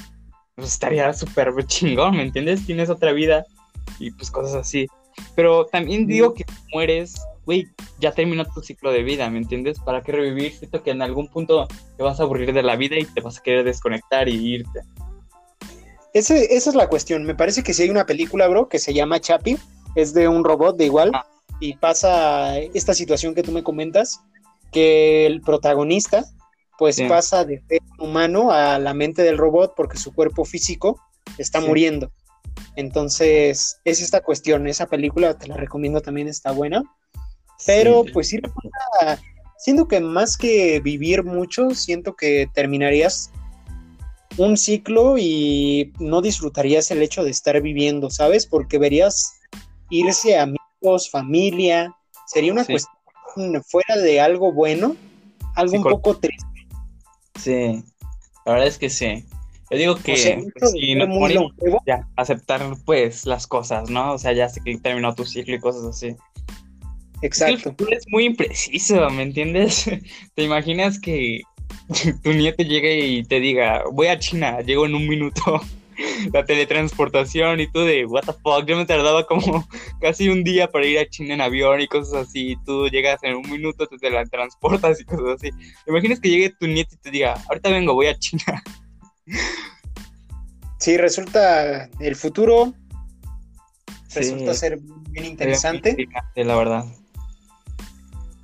Pues 0.56 0.70
estaría 0.70 1.14
súper 1.14 1.54
chingón, 1.68 2.16
¿me 2.16 2.24
entiendes? 2.24 2.66
Tienes 2.66 2.90
otra 2.90 3.12
vida 3.12 3.46
y 4.00 4.12
pues 4.12 4.32
cosas 4.32 4.56
así. 4.56 4.88
Pero 5.36 5.66
también 5.66 6.08
digo 6.08 6.34
que 6.34 6.46
mueres 6.72 7.22
güey, 7.46 7.68
ya 8.00 8.12
terminó 8.12 8.46
tu 8.46 8.62
ciclo 8.62 8.92
de 8.92 9.04
vida, 9.04 9.30
¿me 9.30 9.38
entiendes? 9.38 9.80
¿Para 9.80 10.02
qué 10.02 10.12
revivir? 10.12 10.54
Siento 10.54 10.84
que 10.84 10.92
en 10.92 11.02
algún 11.02 11.28
punto 11.28 11.68
te 11.98 12.04
vas 12.04 12.20
a 12.20 12.24
aburrir 12.24 12.54
de 12.54 12.64
la 12.64 12.76
vida 12.76 12.98
y 12.98 13.06
te 13.06 13.22
vas 13.22 13.38
a 13.38 13.44
querer 13.44 13.64
desconectar 13.64 14.28
y 14.28 14.56
irte. 14.56 14.82
esa 16.14 16.36
es 16.36 16.76
la 16.76 16.88
cuestión. 16.88 17.24
Me 17.24 17.36
parece 17.36 17.64
que 17.64 17.74
si 17.74 17.84
hay 17.84 17.90
una 17.90 18.06
película, 18.06 18.48
bro, 18.48 18.68
que 18.68 18.80
se 18.80 18.94
llama 18.94 19.20
Chappie, 19.20 19.58
es 19.96 20.14
de 20.14 20.28
un 20.28 20.44
robot 20.44 20.76
de 20.78 20.86
igual, 20.86 21.12
ah. 21.14 21.26
y 21.60 21.76
pasa 21.78 22.60
esta 22.60 22.94
situación 22.94 23.36
que 23.36 23.44
tú 23.44 23.52
me 23.52 23.64
comentas, 23.64 24.22
que 24.72 25.26
el 25.26 25.42
protagonista, 25.42 26.26
pues 26.78 27.02
pasa 27.08 27.46
de 27.46 27.62
ser 27.70 27.80
humano 28.00 28.52
a 28.52 28.78
la 28.80 28.94
mente 28.94 29.22
del 29.22 29.38
robot 29.38 29.74
porque 29.78 29.98
su 29.98 30.14
cuerpo 30.14 30.44
físico 30.44 31.00
está 31.38 31.62
muriendo. 31.62 32.12
Entonces, 32.76 33.80
es 33.86 34.02
esta 34.02 34.22
cuestión. 34.22 34.68
Esa 34.68 34.88
película 34.88 35.38
te 35.38 35.48
la 35.48 35.56
recomiendo 35.56 36.02
también, 36.02 36.28
está 36.28 36.52
buena. 36.52 36.84
Pero 37.66 38.04
pues 38.14 38.30
sí, 38.30 38.40
siento 39.58 39.88
que 39.88 40.00
más 40.00 40.38
que 40.38 40.80
vivir 40.80 41.24
mucho, 41.24 41.72
siento 41.72 42.16
que 42.16 42.48
terminarías 42.54 43.32
un 44.38 44.58
ciclo 44.58 45.18
y 45.18 45.94
no 46.00 46.22
disfrutarías 46.22 46.92
el 46.92 47.02
hecho 47.02 47.24
de 47.24 47.32
estar 47.32 47.60
viviendo, 47.62 48.10
¿sabes? 48.10 48.46
Porque 48.46 48.78
verías 48.78 49.40
irse 49.90 50.38
amigos, 50.38 51.10
familia, 51.10 51.96
sería 52.28 52.52
una 52.52 52.66
cuestión 52.66 53.64
fuera 53.66 53.98
de 53.98 54.20
algo 54.20 54.52
bueno, 54.52 54.96
algo 55.56 55.78
un 55.78 55.84
poco 55.84 56.18
triste. 56.18 56.46
Sí, 57.40 57.84
la 58.46 58.54
verdad 58.54 58.68
es 58.68 58.78
que 58.78 58.90
sí. 58.90 59.26
Yo 59.72 59.78
digo 59.78 59.96
que 59.96 60.16
si 60.16 60.96
no 60.96 61.08
ya, 61.88 62.08
aceptar 62.16 62.62
pues 62.86 63.26
las 63.26 63.48
cosas, 63.48 63.90
¿no? 63.90 64.14
O 64.14 64.18
sea, 64.18 64.34
ya 64.34 64.48
sé 64.48 64.62
que 64.64 64.78
terminó 64.78 65.16
tu 65.16 65.26
ciclo 65.26 65.56
y 65.56 65.60
cosas 65.60 65.86
así. 65.86 66.16
Exacto. 67.22 67.76
Es, 67.80 68.00
es 68.00 68.06
muy 68.10 68.26
impreciso, 68.26 69.10
¿me 69.10 69.24
entiendes? 69.24 69.90
¿Te 70.36 70.44
imaginas 70.44 71.00
que 71.00 71.42
tu 72.24 72.34
nieto 72.34 72.64
llegue 72.64 73.06
y 73.06 73.24
te 73.24 73.40
diga, 73.40 73.84
voy 73.92 74.08
a 74.08 74.20
China, 74.20 74.62
llego 74.62 74.86
en 74.86 74.96
un 74.96 75.08
minuto? 75.08 75.62
la 76.34 76.46
teletransportación 76.46 77.60
y 77.60 77.68
tú 77.68 77.80
de, 77.80 78.06
what 78.06 78.24
the 78.24 78.34
fuck, 78.34 78.66
yo 78.66 78.78
me 78.78 78.86
tardaba 78.86 79.26
como 79.26 79.68
casi 80.02 80.30
un 80.30 80.44
día 80.44 80.68
para 80.68 80.86
ir 80.86 81.00
a 81.00 81.08
China 81.08 81.34
en 81.34 81.42
avión 81.42 81.82
y 81.82 81.88
cosas 81.88 82.28
así, 82.28 82.52
y 82.52 82.56
tú 82.64 82.88
llegas 82.88 83.24
en 83.24 83.36
un 83.36 83.50
minuto, 83.50 83.88
te 83.88 83.98
teletransportas 83.98 85.02
y 85.02 85.06
cosas 85.06 85.38
así. 85.38 85.52
¿Te 85.52 85.92
imaginas 85.92 86.20
que 86.20 86.30
llegue 86.30 86.50
tu 86.50 86.68
nieto 86.68 86.96
y 86.96 86.98
te 86.98 87.12
diga, 87.12 87.36
ahorita 87.48 87.70
vengo, 87.70 87.94
voy 87.94 88.08
a 88.08 88.18
China? 88.18 88.64
Sí, 90.80 90.98
resulta 90.98 91.90
el 92.00 92.16
futuro 92.16 92.74
resulta 94.14 94.54
ser 94.54 94.80
bien 95.10 95.26
interesante. 95.26 95.96
la 96.36 96.56
verdad. 96.56 96.86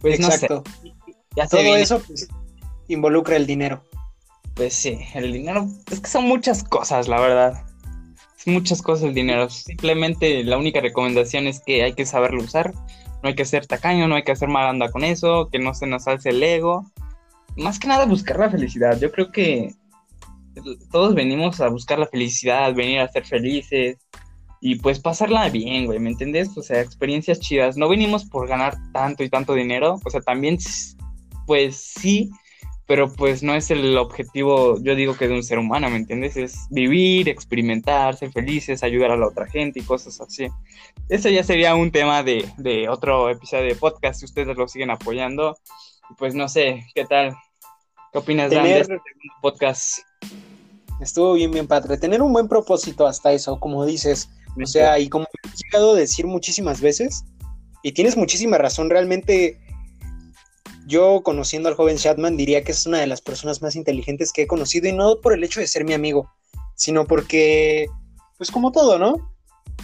Pues 0.02 0.20
Exacto. 0.20 0.64
Ya 1.36 1.48
Todo 1.48 1.76
eso 1.76 2.02
pues, 2.06 2.28
involucra 2.88 3.38
el 3.38 3.46
dinero. 3.46 3.84
Pues 4.56 4.74
sí, 4.74 5.00
el 5.14 5.32
dinero, 5.32 5.68
es 5.90 6.02
que 6.02 6.10
son 6.10 6.26
muchas 6.26 6.64
cosas, 6.64 7.08
la 7.08 7.22
verdad. 7.22 7.66
Es 8.38 8.48
muchas 8.48 8.82
cosas 8.82 9.06
el 9.06 9.14
dinero. 9.14 9.50
Simplemente 9.50 10.44
la 10.44 10.58
única 10.58 10.82
recomendación 10.82 11.48
es 11.48 11.62
que 11.62 11.84
hay 11.84 11.94
que 11.94 12.06
saberlo 12.06 12.44
usar. 12.44 12.74
No 13.24 13.30
hay 13.30 13.36
que 13.36 13.46
ser 13.46 13.68
tacaño, 13.68 14.08
no 14.08 14.16
hay 14.16 14.24
que 14.24 14.32
hacer 14.32 14.50
mal 14.50 14.68
anda 14.68 14.92
con 14.92 15.04
eso, 15.04 15.48
que 15.52 15.60
no 15.60 15.74
se 15.74 15.88
nos 15.88 16.08
alce 16.08 16.30
el 16.30 16.44
ego. 16.44 16.92
Más 17.56 17.80
que 17.80 17.88
nada 17.88 18.06
buscar 18.06 18.40
la 18.40 18.50
felicidad. 18.50 19.00
Yo 19.00 19.12
creo 19.12 19.32
que 19.32 19.74
todos 20.92 21.16
venimos 21.16 21.62
a 21.62 21.70
buscar 21.70 22.00
la 22.00 22.08
felicidad, 22.08 22.74
venir 22.74 23.00
a 23.00 23.08
ser 23.08 23.26
felices 23.26 23.98
y 24.63 24.76
pues 24.76 25.00
pasarla 25.00 25.50
bien, 25.50 25.88
güey, 25.88 25.97
¿me 25.97 26.12
entiendes? 26.12 26.56
O 26.56 26.62
sea, 26.62 26.82
experiencias 26.82 27.39
chidas. 27.39 27.78
No 27.78 27.89
venimos 27.89 28.26
por 28.26 28.47
ganar 28.47 28.78
tanto 28.93 29.24
y 29.24 29.30
tanto 29.30 29.56
dinero, 29.56 30.00
o 30.06 30.10
sea, 30.10 30.21
también, 30.21 30.60
pues 31.47 31.76
sí, 31.78 32.30
pero 32.86 33.12
pues 33.12 33.41
no 33.41 33.56
es 33.56 33.71
el 33.71 33.97
objetivo, 33.97 34.78
yo 34.84 34.93
digo 34.93 35.17
que 35.17 35.28
de 35.28 35.34
un 35.34 35.43
ser 35.43 35.58
humano, 35.58 35.89
¿me 35.89 35.95
entiendes? 35.95 36.38
Es 36.38 36.67
vivir, 36.69 37.28
experimentar, 37.28 38.15
ser 38.15 38.32
felices, 38.32 38.84
ayudar 38.84 39.10
a 39.12 39.17
la 39.17 39.28
otra 39.28 39.47
gente 39.47 39.80
y 39.80 39.84
cosas 39.84 40.21
así. 40.21 40.47
Eso 41.10 41.30
ya 41.30 41.43
sería 41.43 41.74
un 41.74 41.91
tema 41.91 42.21
de, 42.21 42.47
de 42.58 42.88
otro 42.88 43.30
episodio 43.30 43.63
de 43.63 43.76
podcast, 43.76 44.19
si 44.19 44.26
ustedes 44.26 44.56
lo 44.56 44.67
siguen 44.67 44.91
apoyando. 44.91 45.58
Pues 46.19 46.36
no 46.36 46.47
sé, 46.47 46.86
¿qué 46.93 47.06
tal? 47.06 47.36
¿Qué 48.12 48.19
opinas, 48.19 48.52
de 48.52 48.80
este 48.80 49.00
podcast? 49.41 50.00
Estuvo 51.00 51.34
bien, 51.34 51.50
bien 51.50 51.65
padre. 51.65 51.97
Tener 51.97 52.21
un 52.21 52.32
buen 52.32 52.47
propósito 52.47 53.08
hasta 53.08 53.32
eso, 53.32 53.60
como 53.60 53.86
dices. 53.86 54.30
O 54.62 54.66
sea, 54.66 55.00
y 55.00 55.10
como 55.10 55.26
he 55.26 55.58
llegado 55.64 55.94
a 55.94 55.98
decir 55.98 56.26
muchísimas 56.26 56.82
veces, 56.82 57.24
y 57.84 57.94
tienes 57.94 58.18
muchísima 58.18 58.58
razón, 58.58 58.90
realmente 58.90 59.60
yo 60.88 61.22
conociendo 61.24 61.70
al 61.70 61.76
joven 61.76 61.98
Shatman 61.98 62.38
diría 62.38 62.64
que 62.64 62.72
es 62.72 62.86
una 62.86 63.00
de 63.00 63.08
las 63.08 63.22
personas 63.22 63.62
más 63.62 63.76
inteligentes 63.76 64.32
que 64.34 64.44
he 64.44 64.48
conocido 64.48 64.88
y 64.88 64.92
no 64.92 65.20
por 65.22 65.34
el 65.34 65.44
hecho 65.44 65.60
de 65.60 65.68
ser 65.68 65.86
mi 65.86 65.94
amigo, 65.94 66.30
sino 66.76 67.06
porque, 67.06 67.88
pues 68.38 68.52
como 68.52 68.72
todo, 68.72 69.00
¿no? 69.00 69.32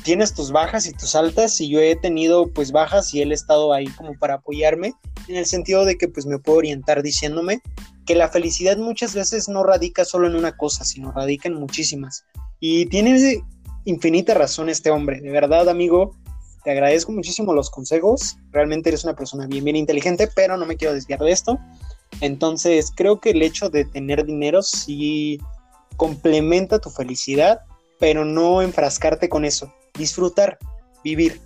Tienes 0.04 0.34
tus 0.34 0.52
bajas 0.52 0.86
y 0.86 0.92
tus 0.92 1.16
altas 1.16 1.60
y 1.60 1.70
yo 1.70 1.80
he 1.80 1.96
tenido 1.96 2.52
pues 2.54 2.72
bajas 2.72 3.14
y 3.14 3.22
él 3.22 3.32
ha 3.32 3.36
estado 3.36 3.74
ahí 3.74 3.88
como 3.88 4.14
para 4.20 4.36
apoyarme 4.36 4.94
en 5.28 5.36
el 5.36 5.46
sentido 5.46 5.86
de 5.86 5.98
que 5.98 6.08
pues 6.08 6.26
me 6.26 6.40
puedo 6.40 6.60
orientar 6.60 7.02
diciéndome 7.02 7.62
que 8.06 8.16
la 8.16 8.30
felicidad 8.30 8.78
muchas 8.78 9.14
veces 9.14 9.50
no 9.50 9.64
radica 9.64 10.06
solo 10.06 10.28
en 10.28 10.36
una 10.36 10.56
cosa, 10.56 10.86
sino 10.86 11.12
radica 11.12 11.50
en 11.50 11.56
muchísimas. 11.56 12.24
Y 12.60 12.86
tiene 12.88 13.42
infinita 13.88 14.34
razón 14.34 14.70
este 14.70 14.92
hombre, 14.92 15.22
de 15.22 15.32
verdad 15.32 15.70
amigo, 15.70 16.16
te 16.64 16.72
agradezco 16.72 17.14
muchísimo 17.14 17.54
los 17.54 17.70
consejos. 17.70 18.38
Realmente 18.52 18.90
eres 18.90 19.06
una 19.06 19.16
persona 19.16 19.48
bien, 19.48 19.64
bien 19.64 19.78
inteligente, 19.78 20.28
pero 20.36 20.58
no 20.58 20.66
me 20.66 20.76
quiero 20.76 20.94
desviar 20.94 21.20
de 21.22 21.32
esto. 21.32 21.58
Entonces, 22.20 22.92
creo 22.94 23.22
que 23.22 23.30
el 23.30 23.42
hecho 23.42 23.70
de 23.70 23.86
tener 23.86 24.26
dinero 24.26 24.62
sí 24.62 25.40
complementa 25.96 26.80
tu 26.80 26.90
felicidad, 26.90 27.62
pero 28.00 28.26
no 28.26 28.62
enfrascarte 28.62 29.30
con 29.30 29.46
eso. 29.46 29.74
Disfrutar, 29.98 30.58
vivir. 31.06 31.40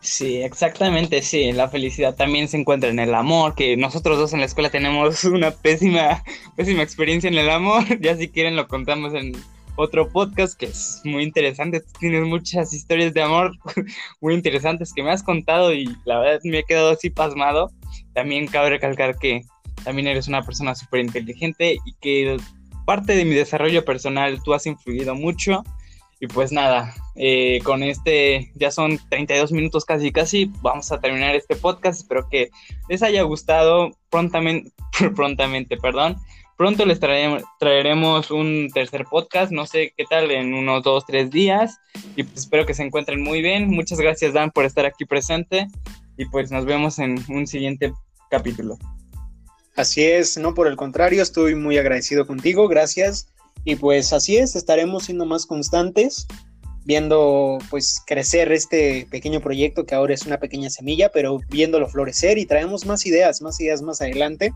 Sí, 0.00 0.38
exactamente, 0.38 1.20
sí. 1.20 1.52
La 1.52 1.68
felicidad 1.68 2.16
también 2.16 2.48
se 2.48 2.56
encuentra 2.56 2.88
en 2.88 3.00
el 3.00 3.14
amor, 3.14 3.54
que 3.54 3.76
nosotros 3.76 4.18
dos 4.18 4.32
en 4.32 4.40
la 4.40 4.46
escuela 4.46 4.70
tenemos 4.70 5.24
una 5.24 5.50
pésima, 5.50 6.24
pésima 6.56 6.82
experiencia 6.82 7.28
en 7.28 7.36
el 7.36 7.50
amor. 7.50 7.84
Ya 8.00 8.16
si 8.16 8.28
quieren 8.28 8.56
lo 8.56 8.66
contamos 8.66 9.12
en 9.12 9.32
otro 9.76 10.08
podcast 10.08 10.58
que 10.58 10.66
es 10.66 11.00
muy 11.04 11.22
interesante. 11.22 11.82
tienes 11.98 12.26
muchas 12.26 12.72
historias 12.72 13.14
de 13.14 13.22
amor 13.22 13.52
muy 14.20 14.34
interesantes 14.34 14.92
que 14.92 15.02
me 15.02 15.10
has 15.10 15.22
contado 15.22 15.72
y 15.72 15.96
la 16.04 16.18
verdad 16.18 16.40
me 16.44 16.58
he 16.58 16.64
quedado 16.64 16.90
así 16.90 17.10
pasmado. 17.10 17.70
También 18.14 18.46
cabe 18.46 18.70
recalcar 18.70 19.18
que 19.18 19.42
también 19.84 20.08
eres 20.08 20.28
una 20.28 20.42
persona 20.42 20.74
súper 20.74 21.00
inteligente 21.00 21.78
y 21.84 21.92
que 22.00 22.36
parte 22.84 23.14
de 23.14 23.24
mi 23.24 23.34
desarrollo 23.34 23.84
personal 23.84 24.42
tú 24.42 24.54
has 24.54 24.66
influido 24.66 25.14
mucho. 25.14 25.62
Y 26.20 26.28
pues 26.28 26.52
nada, 26.52 26.94
eh, 27.16 27.58
con 27.64 27.82
este 27.82 28.52
ya 28.54 28.70
son 28.70 29.00
32 29.10 29.50
minutos 29.50 29.84
casi 29.84 30.12
casi, 30.12 30.52
vamos 30.62 30.92
a 30.92 31.00
terminar 31.00 31.34
este 31.34 31.56
podcast. 31.56 32.00
Espero 32.00 32.28
que 32.28 32.50
les 32.88 33.02
haya 33.02 33.22
gustado 33.22 33.90
prontamente, 34.08 34.70
prontamente, 35.16 35.76
perdón. 35.76 36.16
Pronto 36.62 36.86
les 36.86 37.00
traeremos, 37.00 38.30
un 38.30 38.68
tercer 38.72 39.04
podcast, 39.10 39.50
no 39.50 39.66
sé 39.66 39.92
qué 39.96 40.04
tal, 40.08 40.30
en 40.30 40.54
unos 40.54 40.84
dos, 40.84 41.04
tres 41.04 41.28
días. 41.28 41.80
Y 42.14 42.22
pues 42.22 42.38
espero 42.38 42.64
que 42.66 42.72
se 42.72 42.84
encuentren 42.84 43.20
muy 43.20 43.42
bien. 43.42 43.68
Muchas 43.68 43.98
gracias, 43.98 44.32
Dan, 44.32 44.52
por 44.52 44.64
estar 44.64 44.86
aquí 44.86 45.04
presente. 45.04 45.66
Y 46.16 46.26
pues 46.26 46.52
nos 46.52 46.64
vemos 46.64 47.00
en 47.00 47.16
un 47.30 47.48
siguiente 47.48 47.92
capítulo. 48.30 48.78
Así 49.74 50.04
es, 50.04 50.38
no 50.38 50.54
por 50.54 50.68
el 50.68 50.76
contrario, 50.76 51.20
estoy 51.20 51.56
muy 51.56 51.78
agradecido 51.78 52.28
contigo, 52.28 52.68
gracias. 52.68 53.26
Y 53.64 53.74
pues 53.74 54.12
así 54.12 54.36
es, 54.36 54.54
estaremos 54.54 55.06
siendo 55.06 55.26
más 55.26 55.46
constantes, 55.46 56.28
viendo 56.84 57.58
pues 57.70 58.00
crecer 58.06 58.52
este 58.52 59.08
pequeño 59.10 59.40
proyecto 59.40 59.84
que 59.84 59.96
ahora 59.96 60.14
es 60.14 60.26
una 60.26 60.38
pequeña 60.38 60.70
semilla, 60.70 61.08
pero 61.08 61.40
viéndolo 61.48 61.88
florecer 61.88 62.38
y 62.38 62.46
traemos 62.46 62.86
más 62.86 63.04
ideas, 63.04 63.42
más 63.42 63.60
ideas 63.60 63.82
más 63.82 64.00
adelante. 64.00 64.52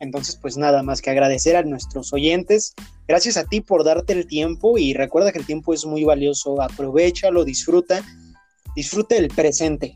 Entonces, 0.00 0.36
pues 0.36 0.56
nada 0.56 0.82
más 0.82 1.00
que 1.00 1.10
agradecer 1.10 1.56
a 1.56 1.62
nuestros 1.62 2.12
oyentes. 2.12 2.74
Gracias 3.08 3.36
a 3.36 3.44
ti 3.44 3.60
por 3.60 3.84
darte 3.84 4.12
el 4.12 4.26
tiempo 4.26 4.78
y 4.78 4.92
recuerda 4.92 5.32
que 5.32 5.38
el 5.38 5.46
tiempo 5.46 5.72
es 5.72 5.86
muy 5.86 6.04
valioso. 6.04 6.60
Aprovechalo, 6.60 7.44
disfruta. 7.44 8.04
Disfruta 8.74 9.16
el 9.16 9.28
presente. 9.28 9.94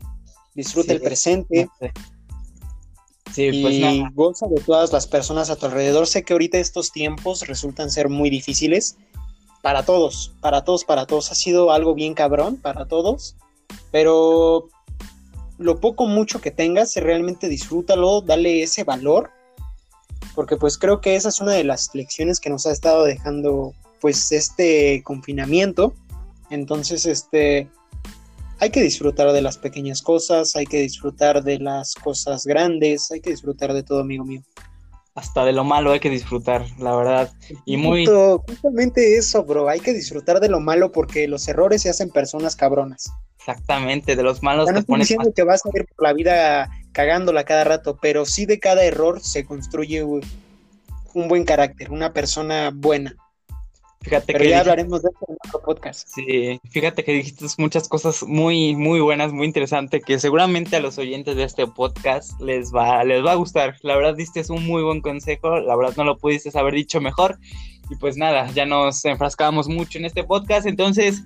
Disfruta 0.55 0.93
el 0.93 1.01
presente. 1.01 1.69
Sí, 3.33 3.61
pues 3.61 3.75
y 3.75 4.03
goza 4.13 4.47
de 4.47 4.61
todas 4.61 4.91
las 4.91 5.07
personas 5.07 5.49
a 5.49 5.55
tu 5.55 5.67
alrededor. 5.67 6.07
Sé 6.07 6.23
que 6.23 6.33
ahorita 6.33 6.57
estos 6.57 6.91
tiempos 6.91 7.47
resultan 7.47 7.89
ser 7.89 8.09
muy 8.09 8.29
difíciles 8.29 8.97
para 9.61 9.85
todos, 9.85 10.33
para 10.41 10.63
todos, 10.63 10.83
para 10.83 11.05
todos. 11.05 11.31
Ha 11.31 11.35
sido 11.35 11.71
algo 11.71 11.93
bien 11.93 12.13
cabrón 12.13 12.57
para 12.57 12.87
todos, 12.87 13.37
pero 13.91 14.67
lo 15.57 15.79
poco 15.79 16.07
mucho 16.07 16.41
que 16.41 16.51
tengas, 16.51 16.95
realmente 16.95 17.47
disfrútalo, 17.47 18.21
dale 18.21 18.63
ese 18.63 18.83
valor 18.83 19.29
porque 20.35 20.57
pues 20.57 20.77
creo 20.77 21.01
que 21.01 21.15
esa 21.15 21.29
es 21.29 21.39
una 21.41 21.53
de 21.53 21.63
las 21.63 21.93
lecciones 21.93 22.39
que 22.39 22.49
nos 22.49 22.65
ha 22.65 22.71
estado 22.71 23.03
dejando 23.03 23.73
pues 23.99 24.31
este 24.31 25.01
confinamiento. 25.03 25.93
Entonces, 26.49 27.05
este, 27.05 27.69
hay 28.59 28.69
que 28.69 28.81
disfrutar 28.81 29.31
de 29.31 29.41
las 29.41 29.57
pequeñas 29.57 30.01
cosas, 30.01 30.55
hay 30.55 30.65
que 30.65 30.79
disfrutar 30.79 31.43
de 31.43 31.59
las 31.59 31.95
cosas 31.95 32.45
grandes, 32.45 33.11
hay 33.11 33.21
que 33.21 33.31
disfrutar 33.31 33.73
de 33.73 33.83
todo, 33.83 34.01
amigo 34.01 34.25
mío. 34.25 34.41
Hasta 35.13 35.43
de 35.43 35.51
lo 35.51 35.63
malo 35.63 35.91
hay 35.91 35.99
que 35.99 36.09
disfrutar, 36.09 36.65
la 36.79 36.95
verdad. 36.95 37.31
Y 37.65 37.77
muy... 37.77 38.05
Justamente 38.05 39.17
eso, 39.17 39.43
bro, 39.43 39.67
hay 39.67 39.79
que 39.81 39.93
disfrutar 39.93 40.39
de 40.39 40.47
lo 40.47 40.59
malo 40.59 40.91
porque 40.91 41.27
los 41.27 41.47
errores 41.47 41.81
se 41.81 41.89
hacen 41.89 42.09
personas 42.09 42.55
cabronas. 42.55 43.11
Exactamente, 43.37 44.15
de 44.15 44.23
los 44.23 44.43
malos. 44.43 44.69
no 44.71 44.79
estoy 44.79 44.99
diciendo 44.99 45.33
que 45.35 45.43
vas 45.43 45.65
a 45.65 45.69
ir 45.73 45.85
por 45.95 46.07
la 46.07 46.13
vida 46.13 46.69
cagándola 46.91 47.43
cada 47.43 47.63
rato, 47.63 47.97
pero 48.01 48.25
sí 48.25 48.45
de 48.45 48.59
cada 48.59 48.83
error 48.83 49.21
se 49.21 49.45
construye 49.45 50.03
un 50.03 50.21
buen 51.27 51.45
carácter, 51.45 51.91
una 51.91 52.13
persona 52.13 52.71
buena. 52.73 53.15
Fíjate 54.01 54.33
Pero 54.33 54.43
que 54.43 54.49
ya 54.49 54.61
hablaremos 54.61 55.03
de 55.03 55.09
eso 55.09 55.25
en 55.29 55.37
otro 55.47 55.61
podcast. 55.61 56.07
Sí, 56.07 56.59
fíjate 56.71 57.03
que 57.03 57.11
dijiste 57.11 57.45
muchas 57.59 57.87
cosas 57.87 58.23
muy, 58.23 58.75
muy 58.75 58.99
buenas, 58.99 59.31
muy 59.31 59.45
interesantes, 59.45 60.03
que 60.03 60.17
seguramente 60.17 60.75
a 60.75 60.79
los 60.79 60.97
oyentes 60.97 61.35
de 61.35 61.43
este 61.43 61.67
podcast 61.67 62.39
les 62.41 62.73
va, 62.73 63.03
les 63.03 63.23
va 63.23 63.33
a 63.33 63.35
gustar. 63.35 63.75
La 63.83 63.95
verdad, 63.95 64.15
diste 64.15 64.41
un 64.49 64.65
muy 64.65 64.81
buen 64.81 65.01
consejo, 65.01 65.59
la 65.59 65.75
verdad 65.75 65.93
no 65.97 66.03
lo 66.03 66.17
pudiste 66.17 66.49
haber 66.57 66.73
dicho 66.73 66.99
mejor. 66.99 67.37
Y 67.91 67.95
pues 67.95 68.17
nada, 68.17 68.49
ya 68.51 68.65
nos 68.65 69.05
enfrascábamos 69.05 69.67
mucho 69.67 69.99
en 69.99 70.05
este 70.05 70.23
podcast, 70.23 70.65
entonces 70.65 71.21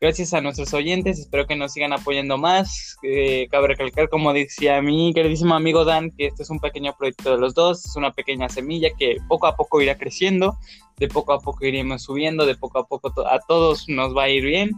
Gracias 0.00 0.32
a 0.32 0.40
nuestros 0.40 0.72
oyentes, 0.74 1.18
espero 1.18 1.48
que 1.48 1.56
nos 1.56 1.72
sigan 1.72 1.92
apoyando 1.92 2.38
más. 2.38 2.96
Eh, 3.02 3.48
cabe 3.50 3.66
recalcar, 3.66 4.08
como 4.08 4.32
decía 4.32 4.80
mi 4.80 5.12
queridísimo 5.12 5.56
amigo 5.56 5.84
Dan, 5.84 6.12
que 6.12 6.26
este 6.26 6.44
es 6.44 6.50
un 6.50 6.60
pequeño 6.60 6.94
proyecto 6.96 7.32
de 7.32 7.38
los 7.38 7.52
dos, 7.52 7.84
es 7.84 7.96
una 7.96 8.12
pequeña 8.12 8.48
semilla 8.48 8.90
que 8.96 9.16
poco 9.26 9.48
a 9.48 9.56
poco 9.56 9.82
irá 9.82 9.98
creciendo, 9.98 10.56
de 10.98 11.08
poco 11.08 11.32
a 11.32 11.40
poco 11.40 11.66
iremos 11.66 12.04
subiendo, 12.04 12.46
de 12.46 12.54
poco 12.54 12.78
a 12.78 12.86
poco 12.86 13.12
a 13.26 13.40
todos 13.40 13.88
nos 13.88 14.16
va 14.16 14.24
a 14.24 14.28
ir 14.28 14.44
bien. 14.44 14.70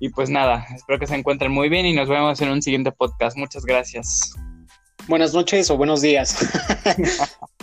Y 0.00 0.08
pues 0.08 0.28
nada, 0.28 0.66
espero 0.74 0.98
que 0.98 1.06
se 1.06 1.14
encuentren 1.14 1.52
muy 1.52 1.68
bien 1.68 1.86
y 1.86 1.92
nos 1.92 2.08
vemos 2.08 2.40
en 2.40 2.48
un 2.48 2.60
siguiente 2.60 2.90
podcast. 2.90 3.36
Muchas 3.36 3.64
gracias. 3.64 4.34
Buenas 5.06 5.32
noches 5.34 5.70
o 5.70 5.76
buenos 5.76 6.00
días. 6.00 6.36